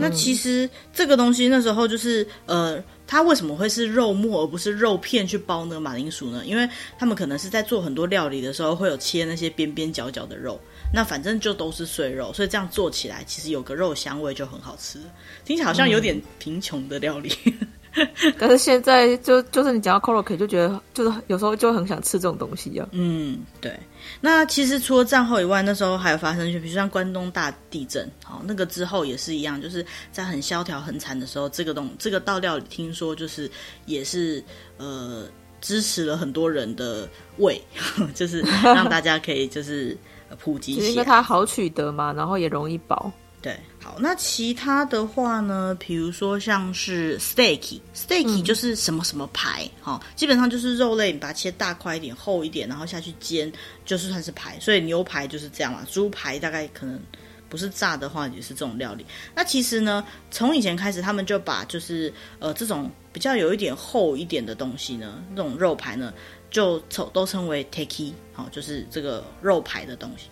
[0.00, 6.44] 那其实这个东西那时候就是，呃，它为什么会是肉末而不是肉片去包那个马铃薯呢？
[6.46, 10.56] 因为他们可能是在做很多料理的时候会有切那些边边角角的肉，
[10.94, 15.00] 那反正就都是碎肉，所以这样做起来其实有个肉香味就很好吃。
[15.44, 17.36] 听起来好像有点贫穷的料理。
[17.44, 17.67] 嗯
[18.38, 22.88] 但是现在就就是你讲到 Korokke 就觉得就是有时候就很想吃这种东西啊。
[22.92, 23.78] 嗯，对。
[24.20, 33.50] 那其实除了战后以外，那时候还有发生，就比如像关东大地震，好，那个之后也是一样，就是在很萧条、很惨的时候，这个东这个道料听说就是
[33.86, 34.42] 也是
[34.76, 35.26] 呃
[35.60, 37.08] 支持了很多人的
[37.38, 37.60] 胃，
[38.14, 39.96] 就是让大家可以就是
[40.38, 43.12] 普及起来，因为它好取得嘛，然后也容易饱。
[43.40, 45.76] 对，好，那其他的话呢？
[45.78, 53.50] 比如说像是 steak，steak 就是什么什么排，哈、嗯，基本上就是肉类，你把它切大块一点、厚一点，然后下去煎，
[53.84, 54.58] 就是算是排。
[54.58, 57.00] 所以牛排就是这样嘛，猪排大概可能
[57.48, 59.06] 不是炸的话，也是这种料理。
[59.34, 66.12] 那其实呢，从以前开始，他们就把就是呃这种比较有一点厚一点的东西呢，这种肉排呢，
[66.50, 70.28] 就称都称为 t a k i 好，就是这个肉排的东西。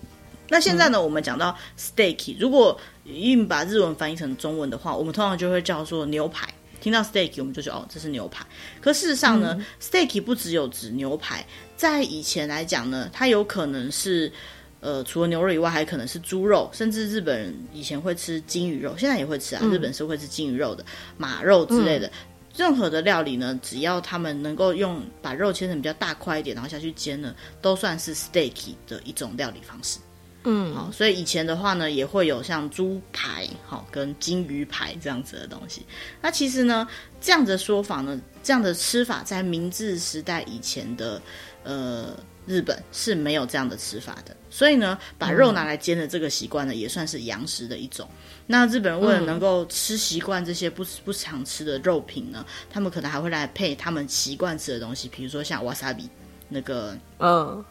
[0.48, 6.48] 那现在呢，嗯、我们讲到 steak，如果硬把日文翻译成中文的话，我们通常就会叫做牛排。
[6.80, 8.46] 听到 steak，我们就觉得哦，这是牛排。
[8.80, 11.44] 可事实上呢、嗯、steak 不只有指牛排，
[11.76, 14.30] 在以前来讲呢，它有可能是
[14.78, 19.60] 呃，除了牛肉以外，还可能是猪肉，甚至日本人以前会吃鲸鱼肉，现在也会吃啊。
[19.64, 20.84] 嗯、日本是会吃鲸鱼肉的，
[21.16, 22.12] 马肉之类的，嗯、
[22.56, 29.98] 任何的料理呢，只要他们能够用把肉切成比较大块一点，然后下去煎呢，都算是 steak 的一种料理方式。
[30.48, 35.84] 嗯，好，所以以前的话呢，也会有像猪排，好，跟金鱼排这样子的东西。
[36.22, 36.86] 那其实呢，
[37.20, 41.20] 这样的说法呢，这样的吃法，在明治时代以前的
[41.64, 44.36] 呃日本是没有这样的吃法的。
[44.48, 48.08] 所以呢，把肉拿来煎的这个习惯呢，也算是洋食的一种。
[48.46, 56.08] 那日本人为了能够吃习惯这些不不常吃的肉品呢，他们可能还会来配他们习惯吃的东西，比如说像 wasabi
[56.48, 57.64] 那个，嗯。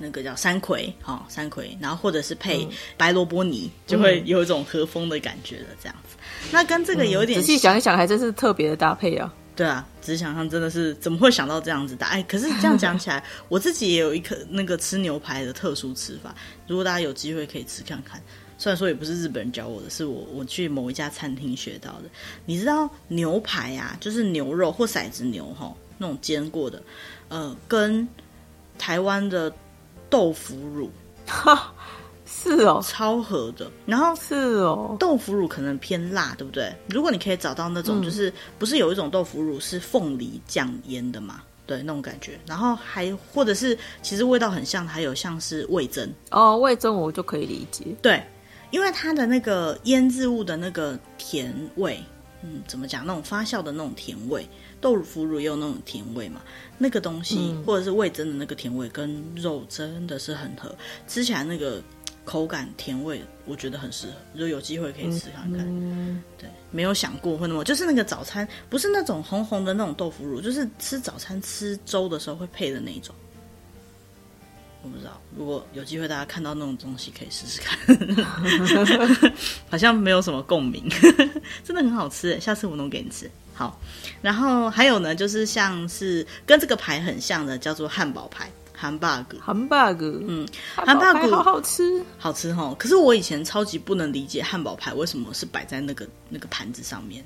[0.00, 6.16] 那个叫山葵，哈、哦，山葵，然后或者是配白萝卜泥，嗯、就会有一种和风的感觉的这样子。
[6.16, 9.32] 嗯、那跟这个有点，仔细想一想，还真是特别的搭配啊。
[9.54, 12.06] 对啊，只是想象真的是怎么会想到这样子的？
[12.06, 16.34] 哎，可是这样讲起来， 我自己也有一颗那个吃牛排的特殊吃法。
[16.66, 18.18] 如果大家有机会可以吃看看，
[18.56, 22.04] 虽然说也不是日本人教我的，是我我去某一家餐厅学到的。
[22.46, 26.82] 你知道牛排啊，就是牛肉或骰子牛哈，那种煎过的，
[27.28, 28.08] 呃，跟
[28.78, 29.52] 台湾的。
[30.10, 30.90] 豆腐乳，
[31.26, 31.72] 哈
[32.26, 33.70] 是哦，超合的。
[33.86, 36.74] 然后是哦，豆腐乳可能偏辣，对不对？
[36.88, 41.42] 如果你可以找到那种，就是不是有一种豆腐乳是凤梨酱腌的嘛？
[41.66, 42.38] 对，那种感觉。
[42.46, 47.84] 然后还或者是其实味道很像，还有像是味增哦，味增我就可以理解。
[48.02, 48.22] 对，
[48.70, 52.02] 因为它的那个腌制物的那个甜味，
[52.42, 53.06] 嗯，怎么讲？
[53.06, 54.46] 那种发酵的那种甜味。
[54.80, 56.40] 豆腐乳也有那种甜味嘛，
[56.78, 60.74] 那个东西、嗯、或者是味增的那个甜味跟肉真的是很合，
[61.06, 61.82] 吃起来那个
[62.24, 64.14] 口感甜味，我觉得很适合。
[64.32, 65.66] 如果有机会可以吃看看。
[65.68, 73.14] 嗯、对，没有想过会那么，就是那个早餐不是那种红红的那种豆腐乳，就是吃早餐吃粥的时候会配的那一种。
[74.82, 77.78] 我不知道，如果有机会大家看到那种东西可以试试看，
[79.70, 80.88] 好像没有什么共鸣，
[81.64, 83.30] 真的很好吃，下次我弄给你吃。
[83.52, 83.78] 好，
[84.22, 89.26] 然后还有呢，就是像是跟这个牌很像的，叫做汉堡排 （Hamburg）。
[90.26, 92.74] 嗯，Hamburg 好好吃，好吃哈。
[92.78, 97.22] 可是我以前超级不能理解汉堡排为什么是摆在那个那个盘子上面，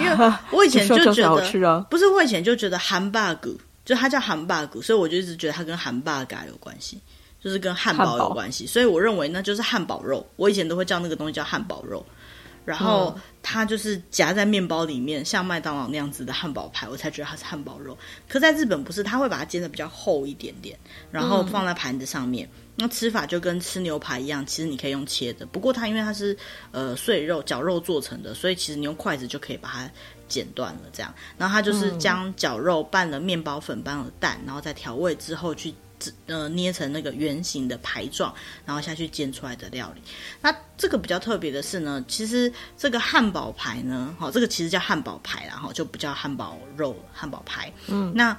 [0.00, 7.00] 因为我以前就觉得，好吃啊、不是我以前就觉得 Hamburg 就它叫 Hamburg，所以我就一直觉得它跟 Hamburger 有关系，
[7.40, 10.26] 就是跟汉堡有关系，所以我认为那就是汉堡肉。
[10.36, 12.04] 我以前都会叫那个东西叫汉堡肉。
[12.66, 17.96] 然后它就是夹在面包里面，像麦当劳那样子的汉堡排，我才觉得它是汉堡肉。
[18.28, 20.76] 可在日本不是，它会把它煎的比较厚一点点，
[21.12, 22.44] 然后放在盘子上面。
[22.48, 25.46] 嗯、那吃法就跟吃牛排一样，其实你可以用切的。
[25.46, 26.36] 不过它因为它是
[26.72, 29.88] 呃碎肉绞肉做成的，所以其实你用筷子就可以把它
[30.28, 30.80] 剪断了。
[30.92, 35.74] 这样，然后它就是将绞肉拌了面包粉，拌了蛋，然后再调味之后去。
[36.26, 38.32] 呃，捏成那个圆形的排状，
[38.66, 40.02] 然后下去煎出来的料理。
[40.42, 47.72] 那这个比较特别的是呢，其实这个汉堡排呢，哈，这个其实叫汉堡排，然后就不叫汉堡肉、汉堡排。
[47.86, 48.36] 嗯，那。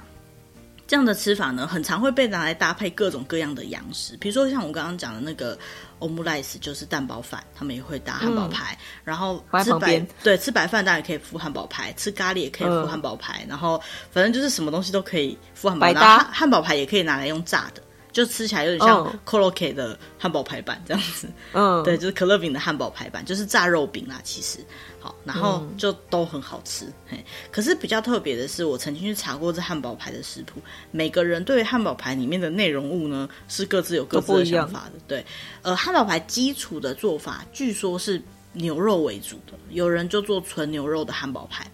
[0.88, 5.56] 这样的吃法呢，很常会被拿来搭配各种各样的洋食，比如说像我刚刚讲的那个
[6.00, 8.72] omelette 就是蛋包饭，他们也会搭汉堡排。
[8.72, 13.44] 嗯、然后吃白对吃白饭当然也可以敷汉堡排，吃咖喱也可以敷汉堡排。
[13.44, 13.78] 嗯、然后
[14.10, 15.92] 反正就是什么东西都可以敷汉堡排。
[15.92, 21.28] 搭汉堡排也可以拿来用炸的，就吃起来有点像 Korokke 的汉堡排版这样子。
[21.52, 24.58] 嗯，对，就是可乐饼的汉堡排版，就是炸肉饼啦，其实。
[25.00, 27.24] 好，然后就都很好吃，嗯、嘿。
[27.52, 35.00] 可是比较特别的是，我曾经去查过这汉堡排的食谱，每个人对汉堡排里面的内容物呢，是各自有各自的想法的。
[35.06, 35.24] 对，
[35.62, 38.20] 呃，汉堡排基础的做法，据说是
[38.54, 41.64] 牛肉为主的，有人就做纯牛肉的汉堡排。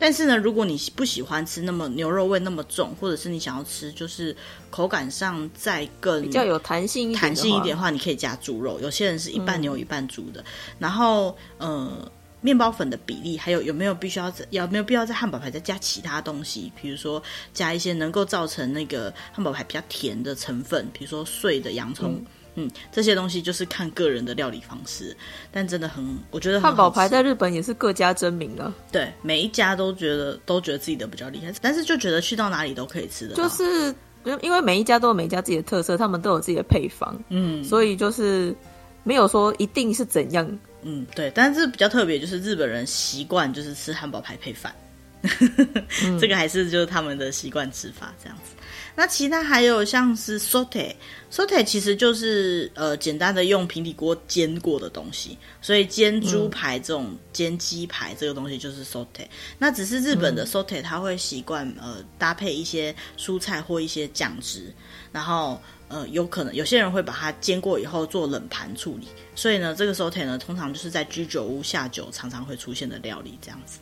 [0.00, 4.34] 但是呢，如果你不喜欢吃那么牛肉味那么重，或者是你想要吃就是
[4.70, 8.80] 口感上再更比较有弹性弹性一点的话，你可以加猪肉。
[8.80, 10.44] 有些人是一半牛一半猪的，嗯、
[10.80, 12.10] 然后呃。
[12.42, 16.72] 面包粉的比例，还有有没有必须要有没有必要在汉堡排再加其他东西？
[16.80, 25.16] 比如说加一些能够造成那个汉堡排比较甜的成分，比如说碎的洋葱，嗯，嗯，这些东西就是看个人的料理方式。
[25.52, 28.72] 但真的很，我觉得汉堡排在日本也是各家争鸣啊。
[28.90, 33.34] 对，每一家都觉得都觉得自己的比较厉害，但是就觉得去到哪里都可以吃的。
[33.34, 33.94] 就是
[34.42, 38.54] 因为每一家都有每一家自己的特色，他们都有自己的配方，嗯，所以就是
[39.02, 40.58] 没有说一定是怎样。
[40.82, 44.89] 嗯，对，但是比较特别，就是日本人习惯就是吃汉堡排配饭，嗯、
[46.20, 48.54] 这个还是就是他们的习惯吃法这样子。
[48.96, 59.26] 那其他还有像是 sote，sote 其实就是呃简单的用平底锅煎过的东西，所以煎猪排这种、嗯、煎鸡排这个东西就是 sote。
[59.58, 64.72] 那只是日本的 sote，他会习惯呃搭配一些蔬菜或一些酱汁，
[65.12, 65.60] 然后。
[65.92, 73.80] 呃，有可能有些人会把它煎过以后做冷盘处理，所以呢，这个 sote 呢，通常就是在居酒屋下酒常常会出现的料理这样子。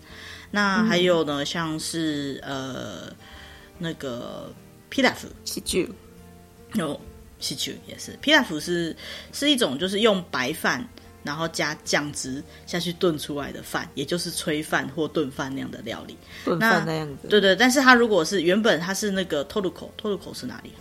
[0.50, 3.12] 那还有呢，嗯、像是呃
[3.78, 4.52] 那个
[4.90, 5.92] pilaf 喜剧，
[6.74, 6.98] 有
[7.38, 8.96] 喜剧也是 pilaf 是
[9.32, 10.86] 是一种就是用白饭
[11.22, 16.16] 然后加酱汁下去炖出来的饭，也就是炊饭或炖饭那样的料理。
[16.44, 20.72] 炖饭那样子，对对，但是它如果是原本它是那个 toruko，toruko 是哪里？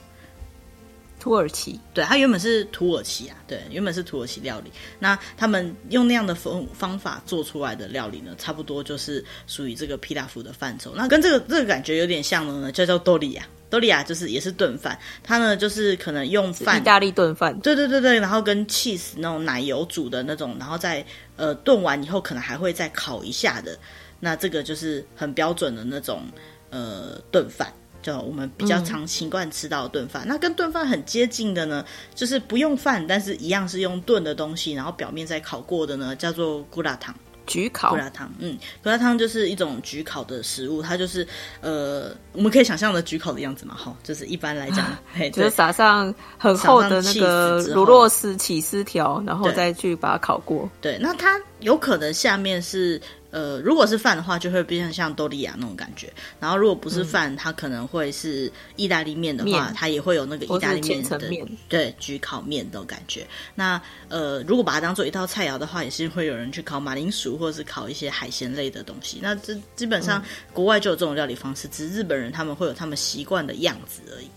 [1.19, 4.71] 土耳其，对，它原本是土耳其啊，对，原本是土耳其料理。
[4.99, 10.93] 那他们用那样的方方法做出来的料理呢，差不多就是属于这个皮拉夫的范畴。
[10.95, 21.03] 那跟这个这个感觉有点像的呢，叫叫多利亚，多利亚就是也是炖饭，它呢就是可能用饭，意大利炖饭，对对对对，然后跟 cheese 那种奶油煮的那种，然后再
[21.35, 23.77] 呃炖完以后可能还会再烤一下的，
[24.19, 26.21] 那这个就是很标准的那种
[26.69, 27.73] 呃炖饭。
[28.07, 31.83] 就我们比较常习惯吃到的炖饭，嗯、那跟炖饭很接近的呢，
[32.15, 37.13] 就是不用饭，但是一样是用炖的东西，然后表面再烤过的呢，叫做咕辣汤。
[37.45, 41.25] 焗烤胡辣汤，嗯，胡辣汤就是一种焗烤的食物，它就是
[41.61, 50.69] 呃，我们可以想象的焗烤的样子嘛，哈，就是一般来讲，嘿就是撒上很厚的那个乳酪丝起司条，然后再去把它烤过。
[50.81, 53.01] 对，那它有可能下面是。
[53.29, 56.11] 呃，如果是饭的话，就会变成像多利亚那种感觉。
[56.39, 63.27] 然后，如果不是饭，嗯、它可能会是意大利面的话，它也会有那个意大利面的面对焗烤面的感觉。
[63.53, 69.19] 那呃，如果把它当做一道菜肴的话，也是会有人去烤马铃薯或者是烤一些海鲜类的东西。
[69.21, 70.23] 那这基本上
[70.53, 74.29] 国外就有这种料理方式，只是日本人他们会有他们习惯的样子而已。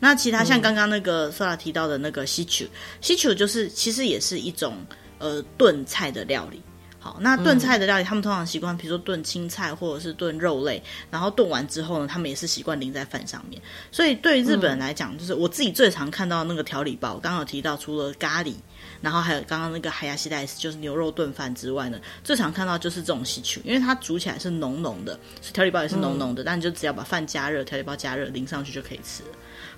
[0.00, 2.64] 那其他像刚刚那个 Sora 提到的那个西球，
[3.00, 4.78] 西球就是其实也是一种
[5.18, 6.62] 呃炖菜的料理。
[7.08, 13.60] 好，那炖菜的料理，他们通常习惯，比如说炖青菜或者是炖肉类，然后炖完之后呢，他们也是习惯淋在饭上面。
[13.90, 18.52] 所以对于日本人来讲，就是我自己最常看到那个调理包，刚刚有提到，除了咖喱，
[19.00, 25.18] 然后还有刚刚那个海牙西代斯，就是牛肉炖饭之外呢，最常看到就是这种西曲，因为它煮起来是浓浓的，
[25.54, 29.30] 调理包也是浓浓的，但你就只要把饭加热，调理包加热淋上去就可以吃了。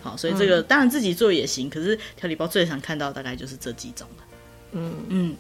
[0.02, 4.24] 好，所以这个当然自己做也行，可是调理包最常看到大概就是这几种了。
[4.72, 5.36] 嗯嗯。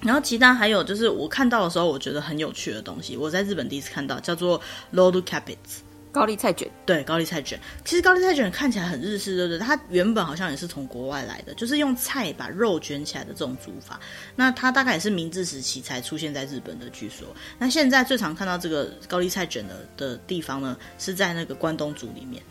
[0.00, 4.60] 然后其他还有就是我看到的时候，我觉得很有趣的东西，我在日本第一次看到，叫做
[4.92, 5.80] rolled cabbage
[6.12, 6.68] 高丽菜卷。
[6.84, 7.56] 对，高丽菜卷。
[7.84, 9.58] 其实高丽菜卷看起来很日式，对不对？
[9.58, 14.00] 它原本好像也是从国外来的，就是用菜把肉卷起来的这种煮法。
[14.34, 17.28] 那它大概也是明治时期才出现在日本的，据说。
[17.58, 22.42] 那现在最常看到这个高丽菜卷的的地方呢，是在那个关东煮里面。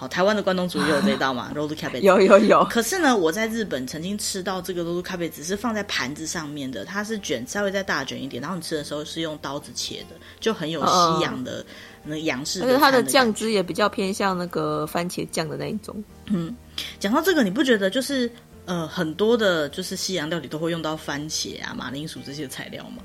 [0.00, 1.52] 好，台湾的关东煮也有这道嘛？
[1.54, 2.64] rolled cabbage 有有有。
[2.70, 11.60] 可是呢，我在日本曾经吃到这个 rolled cabbage 只是放在盘子上面的，它是卷稍微再大卷一点，然后你吃的时候是用刀子切的，就很有西洋的、
[12.04, 12.66] 嗯、那洋式的。
[12.66, 16.02] 而且它的酱汁也比较偏向那个番茄酱的那一种。
[16.28, 16.56] 嗯，
[16.98, 18.32] 讲到这个，你不觉得就是
[18.64, 23.02] 呃很多的，就是西洋料理都会用到番茄啊、马铃薯这些材料吗？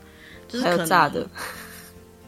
[0.48, 1.28] 就是可能炸的。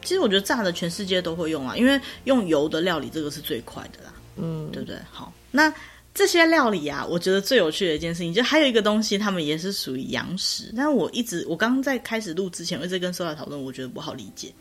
[0.02, 4.12] 其实我觉得炸的全世界都会用啊，因为用油的料理这个是最快的啦。
[4.40, 4.96] 嗯，对不对？
[5.10, 5.72] 好，那
[6.14, 10.72] 这些料理啊，我觉得最有趣的一件事情，就还有一个东西，他们也是属于洋食。
[10.76, 14.52] 但我一直，我刚刚在开始录之前，我一直跟 Sola 讨论，我觉得不好理解。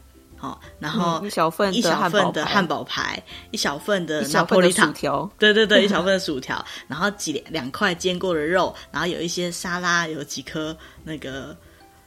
[0.46, 11.56] 好，然后一小份一小份的汉堡排，一小份的拿破里薯条，对对对， 一小份的薯条，然后几两块煎过的肉，然后有一些沙拉，有几颗那个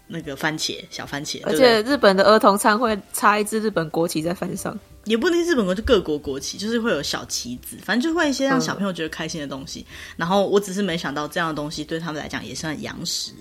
[0.08, 4.78] 那个番茄小番茄，而且日本的儿童餐会插一支日本国旗在饭上。
[5.10, 9.80] 也不一定日本国，就各国国旗，就是会有小旗子，反正就会一些让小朋友觉得开心的东西。
[9.80, 13.32] 嗯、然后我只是没想到这样的东西对他们来讲也算洋食，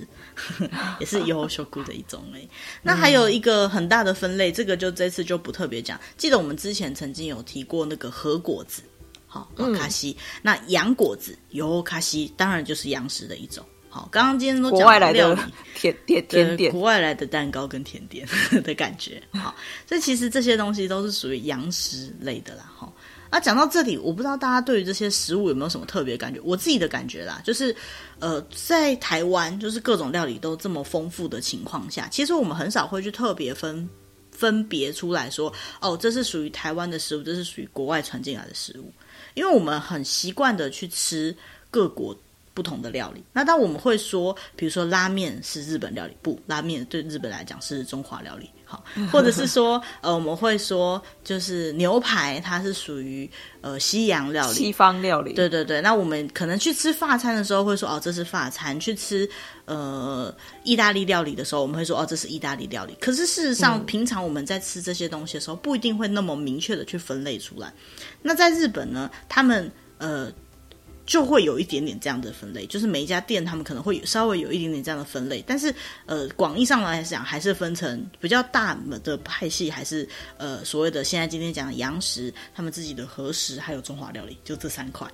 [0.98, 2.40] 也是优秀菇的一种诶。
[2.40, 2.48] 嗯、
[2.82, 6.00] 那还有一个很大的分类，这个就这次就不特别讲。
[6.16, 8.82] 记得我们之前曾经有提过那个和果子，
[9.26, 10.16] 好，卡西。
[10.18, 13.62] 嗯、那洋果子，优卡西，当然就是洋食的一种。
[13.98, 15.36] 好，刚刚今天都讲外来的，
[15.74, 18.24] 甜点甜点，国外来的蛋糕跟甜点
[18.62, 19.20] 的感觉。
[19.32, 19.52] 好，
[19.88, 22.72] 所以其实这些东西都是属于洋食类的啦。
[22.78, 22.92] 哈，
[23.28, 26.40] 那讲到这里，我不知道大家对于这些食物有没有什么特别感觉？
[26.44, 27.74] 我自己的感觉啦，就是
[28.20, 33.88] 呃，在台湾，就是各种料理都这么丰富的情况下，其实我们很少会去特别分
[34.30, 38.92] 分别出来说，哦，这是属于台湾的食物，这是属于国外传进来的食物，
[39.34, 41.34] 因为我们很习惯的去吃
[41.68, 42.16] 各国。
[42.58, 48.82] 不同的料理，那当我们会说，比如说拉面是日本料理，不，拉面对日本来讲是中华料理，好，
[49.12, 53.30] 或者是说，呃，我们会说，就是牛排它是属于
[53.60, 55.80] 呃西洋料理，西方料理，对对对。
[55.80, 59.30] 那我们可能去吃法餐的时候会说，哦，这是法餐；去吃
[59.66, 60.34] 呃
[60.64, 62.96] 意大利料理的时候，我们会说，哦，这是意大利料理。
[63.00, 67.72] 可是事实上，嗯、平常我们在吃这些东西的时候，不一定会那么明确的去分类出来。
[68.20, 70.28] 那在日本呢，他们呃。
[71.08, 80.06] 就会有一点点这样的分类，就是每一家店他们可能会稍微有一点点这样的分类，但是呃，广义上来讲还是分成比较大的派系，还是
[80.36, 85.08] 呃所谓的现在今天讲的洋食，他们自己的和食，还有中华料理，就这三块。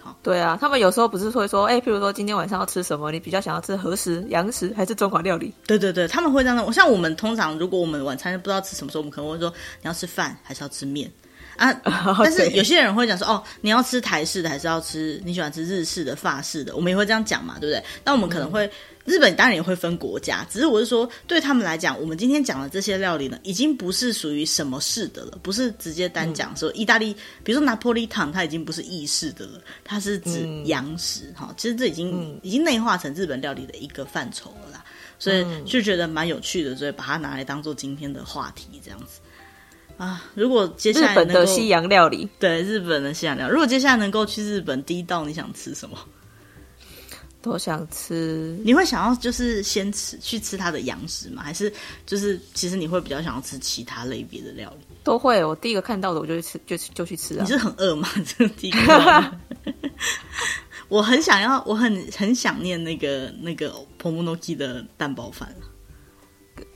[0.00, 5.52] 好，对啊，他们有时候不是会说，哎，譬如说今天晚上要吃什么，你比较想要吃和食、洋食还是中华料理？
[5.66, 6.72] 对对对，他们会这样的。
[6.72, 11.12] 像我们通常如果我们晚餐不知道吃什么时候，我们可能会说你要吃饭还是要吃面。
[11.56, 11.72] 啊，
[12.22, 16.74] 但是有些人会讲说，哦，你要吃台式的，还是要吃你喜欢吃日式的、法式的？
[16.74, 17.82] 我们也会这样讲嘛，对不对？
[18.04, 18.70] 那我们可能会，嗯、
[19.04, 31.54] 日本当然也会分国家，只是我是说，对他们来讲，我们今天讲的这些料理呢，已经不是属于什么式的了，不是直接单讲说意大利，比如说拿破里汤，它已经不是意式的了，它是指洋食哈、嗯。
[31.56, 34.84] 其实这已经、嗯、已经内化成日本料理的一个范畴了啦，
[35.18, 39.20] 所以就觉得蛮有趣的，所以把它拿来当做今天的话题这样子。
[39.96, 40.24] 啊！
[40.34, 45.98] 如果接下来日本的西洋料理，对日本的西洋料理，如果接下来能够去日本，第一道你想吃什么？
[47.40, 48.58] 都想吃。
[48.64, 51.42] 你会想要就是先吃去吃它的洋食吗？
[51.42, 51.70] 还是
[52.06, 54.96] 就是其实你会比较想要吃其他类别的料理？
[55.04, 55.44] 都会。
[55.44, 57.42] 我第一个看到的，我就去吃，就就去吃啊。
[57.42, 58.08] 你是很饿吗？
[58.24, 59.32] 这第一个，
[60.88, 65.54] 我很想要，我很很想念那个那个 Pomonoki 的蛋包饭。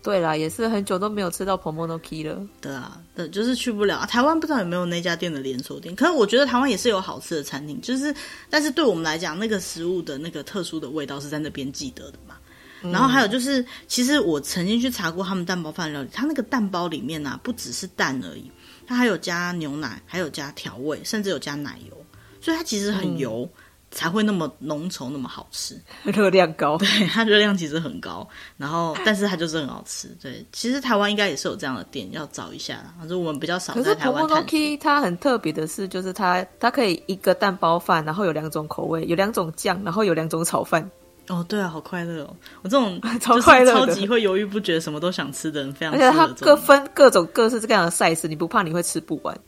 [0.08, 2.40] 对啦，也是很久都没有吃到 Pomonoki 了。
[2.62, 4.06] 对啊，对，就是去不了。
[4.06, 7.78] 台湾不知道有没有那家店的连锁店，可是我觉得台湾也是有好吃的餐厅。
[7.82, 8.14] 就是，
[8.48, 12.36] 但是对我们来讲，那个食物的那个特殊的味道是在那边记得的嘛。
[12.80, 18.50] 嗯、然后还有就是，其实我曾经去查过他们蛋包饭料理，它那个蛋包里面啊，不只是蛋而已，
[18.86, 21.94] 它还有加牛奶，还有加调味，甚至有加奶油，
[22.40, 23.46] 所以它其实很油。
[23.54, 26.76] 嗯才会那么浓稠，那么好吃， 热量高。
[26.76, 30.08] 对，它热量其实很高，然后但是它就是很好吃。
[30.20, 32.82] 对，其实台湾应该也是有这样的店，要找一下。
[32.98, 34.26] 反正我们比较少在台湾。
[34.26, 40.90] 可是 Pomonoki 它很特别的是，就是它它可以一个蛋包饭，然后有两种口味，有两种酱，然后有两种炒饭。
[41.28, 42.36] 哦，对啊，好快乐哦！
[42.62, 45.94] 我这种 超快乐、超级会犹豫不决、什么都想吃的人，非常。
[45.94, 49.38] 而且它各分各种各式各样的 size，你不怕你会吃不完？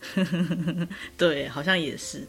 [1.16, 2.26] 对，好像也是。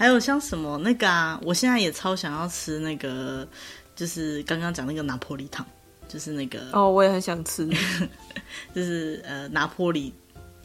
[0.00, 3.46] 还有像什么那个啊，我现在也超想要吃那个，
[3.94, 5.62] 就是刚刚讲那个拿破里汤，
[6.08, 7.68] 就是那个哦，我也很想吃，
[8.74, 10.10] 就是呃拿破里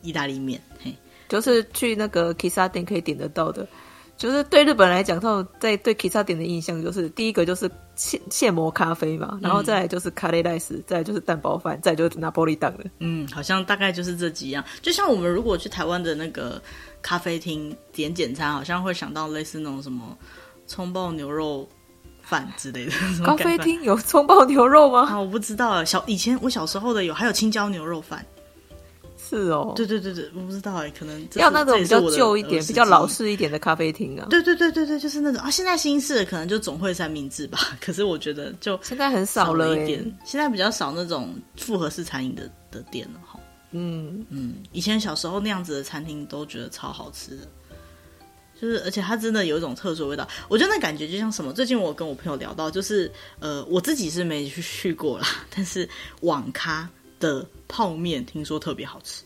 [0.01, 0.95] 意大利面，嘿，
[1.27, 3.67] 就是去那个 Kissa 店可以点得到的。
[4.15, 12.83] 就是对日本来讲，他们在对 Kissa 店的印象就是第一个就是现现磨咖啡嘛，然后再来就是卡雷莱斯，再来就是蛋包饭，再来就是拿坡里汤了。
[12.99, 14.63] 嗯，好像大概就是这几样。
[14.81, 16.61] 就像我们如果去台湾的那个。
[17.01, 20.17] 咖啡厅点简餐，好像会想到类似那种什么
[20.65, 21.69] 葱爆牛肉
[22.23, 22.91] 饭之类的。
[23.23, 25.07] 咖啡厅有葱爆牛肉吗？
[25.07, 25.85] 啊，我不知道。
[25.85, 28.25] 小以前我小时候的有，还有青椒牛肉饭。
[29.27, 34.27] 是哦，对对对对，我不知道哎，可能要那种比较旧一点、比较老式一点的咖啡厅啊。
[34.29, 35.49] 对对对对对，就是那种啊。
[35.49, 40.17] 现在新式的可能就总会三明治吧， 可是我觉得就现在很少了一点。
[40.23, 43.39] 现在比较少那种复合式餐饮的的店了哈。
[43.71, 47.47] 嗯嗯，以前小时候那样子的餐厅都觉得超好吃的，
[48.61, 50.25] 就是而且它真的有一种特殊味道。
[50.47, 51.51] 我觉得那感觉就像什么？
[51.51, 55.89] 最近我跟我朋友聊到，就是呃，我自己是没去去过啦， 但是
[56.21, 56.89] 网咖
[57.19, 59.23] 的泡面听说特别好吃。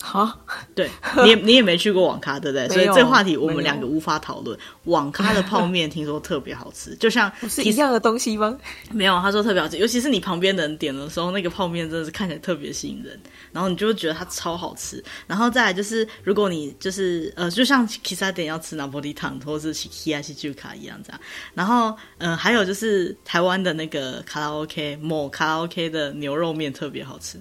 [0.00, 0.38] 好，
[0.76, 0.88] 对，
[1.24, 2.68] 你也你也没去过网咖，对不对？
[2.68, 4.56] 所以这话题我们两个无法讨论。
[4.84, 8.56] 网咖的泡面听说特别好吃，就像是一样的东西吗？
[8.90, 13.20] 没有，他说特别好吃，尤其是你旁边的人点的时候，那个泡面真的是看起来特别吸引人，
[13.52, 15.02] 然后你就会觉得它超好吃。
[15.26, 21.20] 然后再来就是，如果你就是呃，就像其他店要吃拿坡里汤或者是 Hiyashi Juka 一样这样。
[21.54, 27.38] 然后嗯、呃，还有就是台湾的那个卡拉 OK 某卡拉 OK 的牛肉面特别好吃。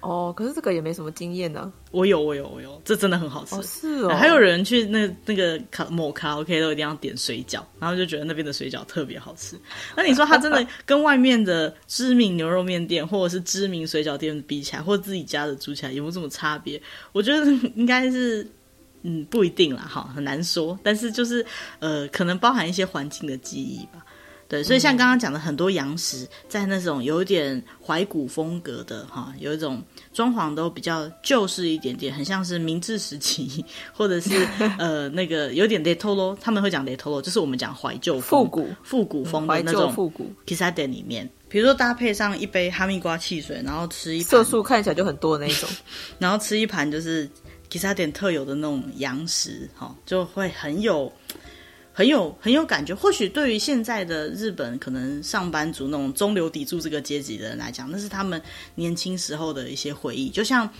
[0.00, 1.72] 哦，可是这个也没什么经验呢、啊。
[1.90, 3.56] 我有，我有，我有，这真的很好吃。
[3.56, 9.58] 哦是哦，还有人去那那个卡某卡拉 OK 都一定要点水饺，然后就觉得那边的水饺特别好吃。
[9.96, 16.80] 那你说它真的跟外面的知名牛肉面店或者是知名水饺店比起来，或者自己家的煮起来有没有这么差别？
[17.12, 17.44] 我觉得
[17.74, 18.46] 应该是，
[19.02, 20.78] 嗯，不一定啦，哈，很难说。
[20.82, 21.44] 但是就是
[21.80, 24.04] 呃，可能包含一些环境的记忆吧。
[24.48, 34.30] 对，所以像刚刚讲的很多洋食，在那种有点怀古风格的哈，有一种装潢都比较旧式一点点，很像是明治时期， 或者是
[34.80, 40.32] 呃那个有点雷托罗，他们会讲雷托罗，就是我们讲怀旧风、复古、复古风的那种复古。
[40.46, 45.68] 披萨店里面，比如说搭配上一杯哈密瓜汽水，然后吃一盘色素看起来就很多的那种，
[46.18, 47.28] 然后吃一盘就是
[47.68, 51.12] 披萨店特有的那种洋食，哈，就会很有。
[51.98, 52.94] 很有很有感觉。
[52.94, 58.40] 或许对于现在的日本可能上班族那种中流砥柱这个阶级的人来讲，那是他们
[58.76, 60.28] 年轻时候的一些回忆。
[60.28, 60.70] 就像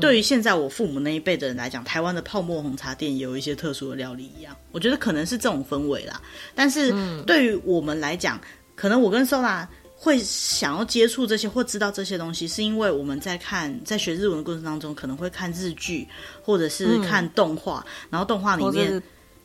[0.00, 4.56] 对于现在我父母那一辈的人来讲，台湾的泡沫红茶店也有一些特殊的料理一样。
[4.70, 6.18] 我觉得可能是这种氛围啦。
[6.54, 6.90] 但是
[7.26, 8.40] 对于我们来讲，
[8.74, 16.08] 可能我跟 Sola 会想要接触这些或知道这些东西，是因为我们在看在学日文的过程当中，可能会看日剧
[16.42, 19.02] 或者是看动画，嗯、然后动画里面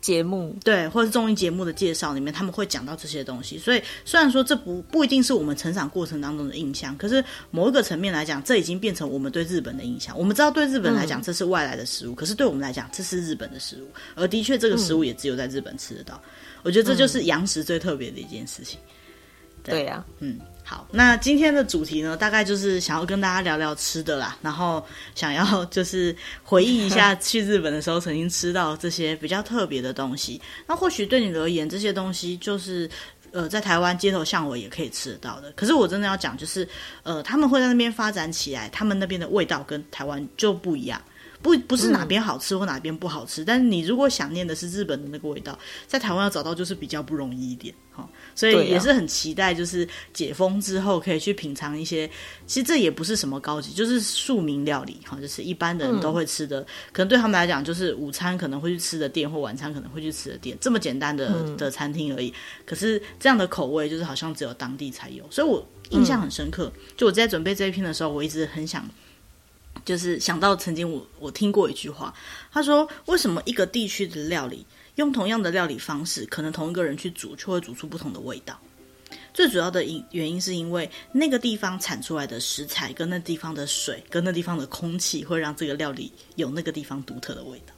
[0.07, 3.57] 节目对，或者是综艺节目的介绍里面，他们会讲到这些东西。
[3.57, 10.17] 所以虽然说这不不一定是我们成长过程当中的印象，可是某一个层面来讲，这已经变成我们对日本的印象。
[10.17, 16.15] 我们知道对日本来讲这是外来的食物，嗯、可是对我们来讲这是日本的食物，而的确这个食物也只有在日本吃得到。
[16.15, 18.79] 嗯、我觉得这就是洋食最特别的一件事情。
[19.67, 30.41] 对呀，嗯，好，那今天的主题呢，大概就是想要跟大家聊聊吃的啦，然后想要就是回忆一下去日本的时候曾经吃到这些比较特别的东西。
[30.65, 32.89] 那或许对你而言，这些东西就是
[33.31, 35.51] 呃，在台湾街头巷尾也可以吃得到的。
[35.51, 36.67] 可是我真的要讲，就是
[37.03, 41.01] 呃，他们会在那边发展起来，他们那边的味道跟台湾就不一样。
[41.41, 52.09] 不不是哪边好吃或哪边不好吃，嗯、但是你如果想念的是日本的那个味道，在台湾要找到就是比较不容易一点，哈，所以也是很期待，就是解封之后可以去品尝一些，
[52.45, 62.33] 其实这也不是什么高级，就是庶民料理，哈，就是一般的人都会吃的，嗯、可能对他们来讲就是午餐可能会去吃的店或晚餐可能会去吃的店，这么简单的、嗯、的餐厅而已。
[62.65, 66.71] 可是这样的口味就是好像只有当地才有，所以我印象很深刻。
[66.75, 68.83] 嗯、就我在准备这一篇的时候，我一直很想。
[69.87, 72.13] 就是想到曾经我我听过一句话，
[72.51, 74.65] 他说：“为什么一个地区的料理
[74.95, 78.59] 用同样的料理方式，可能同一个人去煮，却会煮出不同的味道？
[79.33, 87.73] 最主要的因原因是因为那个地方产出来的食材，跟那地方的水，跟那地方的空气，会让这个料理有那个地方独特的味道。”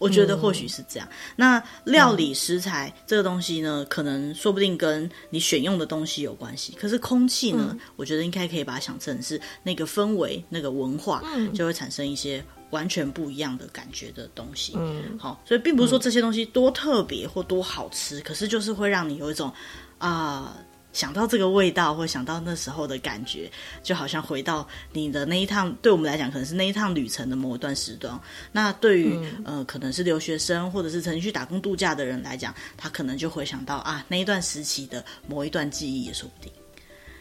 [0.00, 1.06] 我觉得或许是这样。
[1.08, 6.72] 嗯、那料理食材这个东西呢，可能说不定跟你选用的东西有关系。
[6.72, 11.22] 可是空气呢，嗯、我觉得应该可以把它想成是那个氛围、那个文化，
[11.54, 14.72] 就会产生一些完全不一样的感觉的东西。
[14.76, 19.52] 嗯，好，所以并不是说这些东西多特别或多好吃，可是就是会让你有一种
[19.98, 20.56] 啊。
[20.56, 23.50] 呃想到这个味道，或想到那时候的感觉，
[23.82, 25.72] 就好像回到你的那一趟。
[25.82, 28.20] 对我们来讲，可能是那一趟旅程的某一段时段。
[28.52, 36.52] 那对于、嗯、呃，可能是留学生或者是曾经去打工度假的人来讲，他可能就回想到啊，那一段时期的某一段记忆也说不定。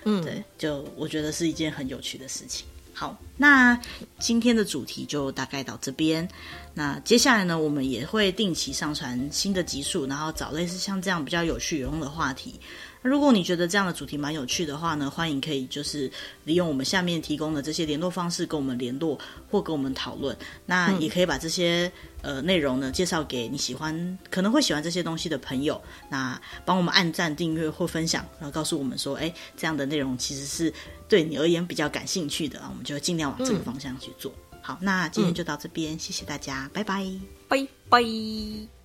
[0.05, 2.65] 嗯，对，就我觉得是一件很有趣的事情。
[2.91, 3.79] 好，那
[4.17, 6.27] 今天的主题就大概到这边。
[6.73, 12.59] 那接下来呢，我们也会定期上传新的集数，然后找类似像这样比较有趣有用的话题。
[13.01, 16.11] 那如果你觉得这样的主题蛮有趣的话呢，欢迎可以就是
[16.43, 19.17] 利用我们下面提供的这些联络方式跟我们联络
[19.49, 20.35] 或跟我们讨论。
[20.65, 21.91] 那也可以把这些
[22.21, 30.73] 呃内容呢介绍给你喜欢可能会喜欢这些东西的朋友，那帮我们按赞、订阅或分享，然后告诉我们说，哎，这样的内容其实是
[31.07, 34.33] 对你而言比较感兴趣的啊，我们就尽量往这个方向去做。
[34.61, 37.05] 好，那今天就到这边，谢谢大家，拜拜，
[37.47, 38.78] 拜拜。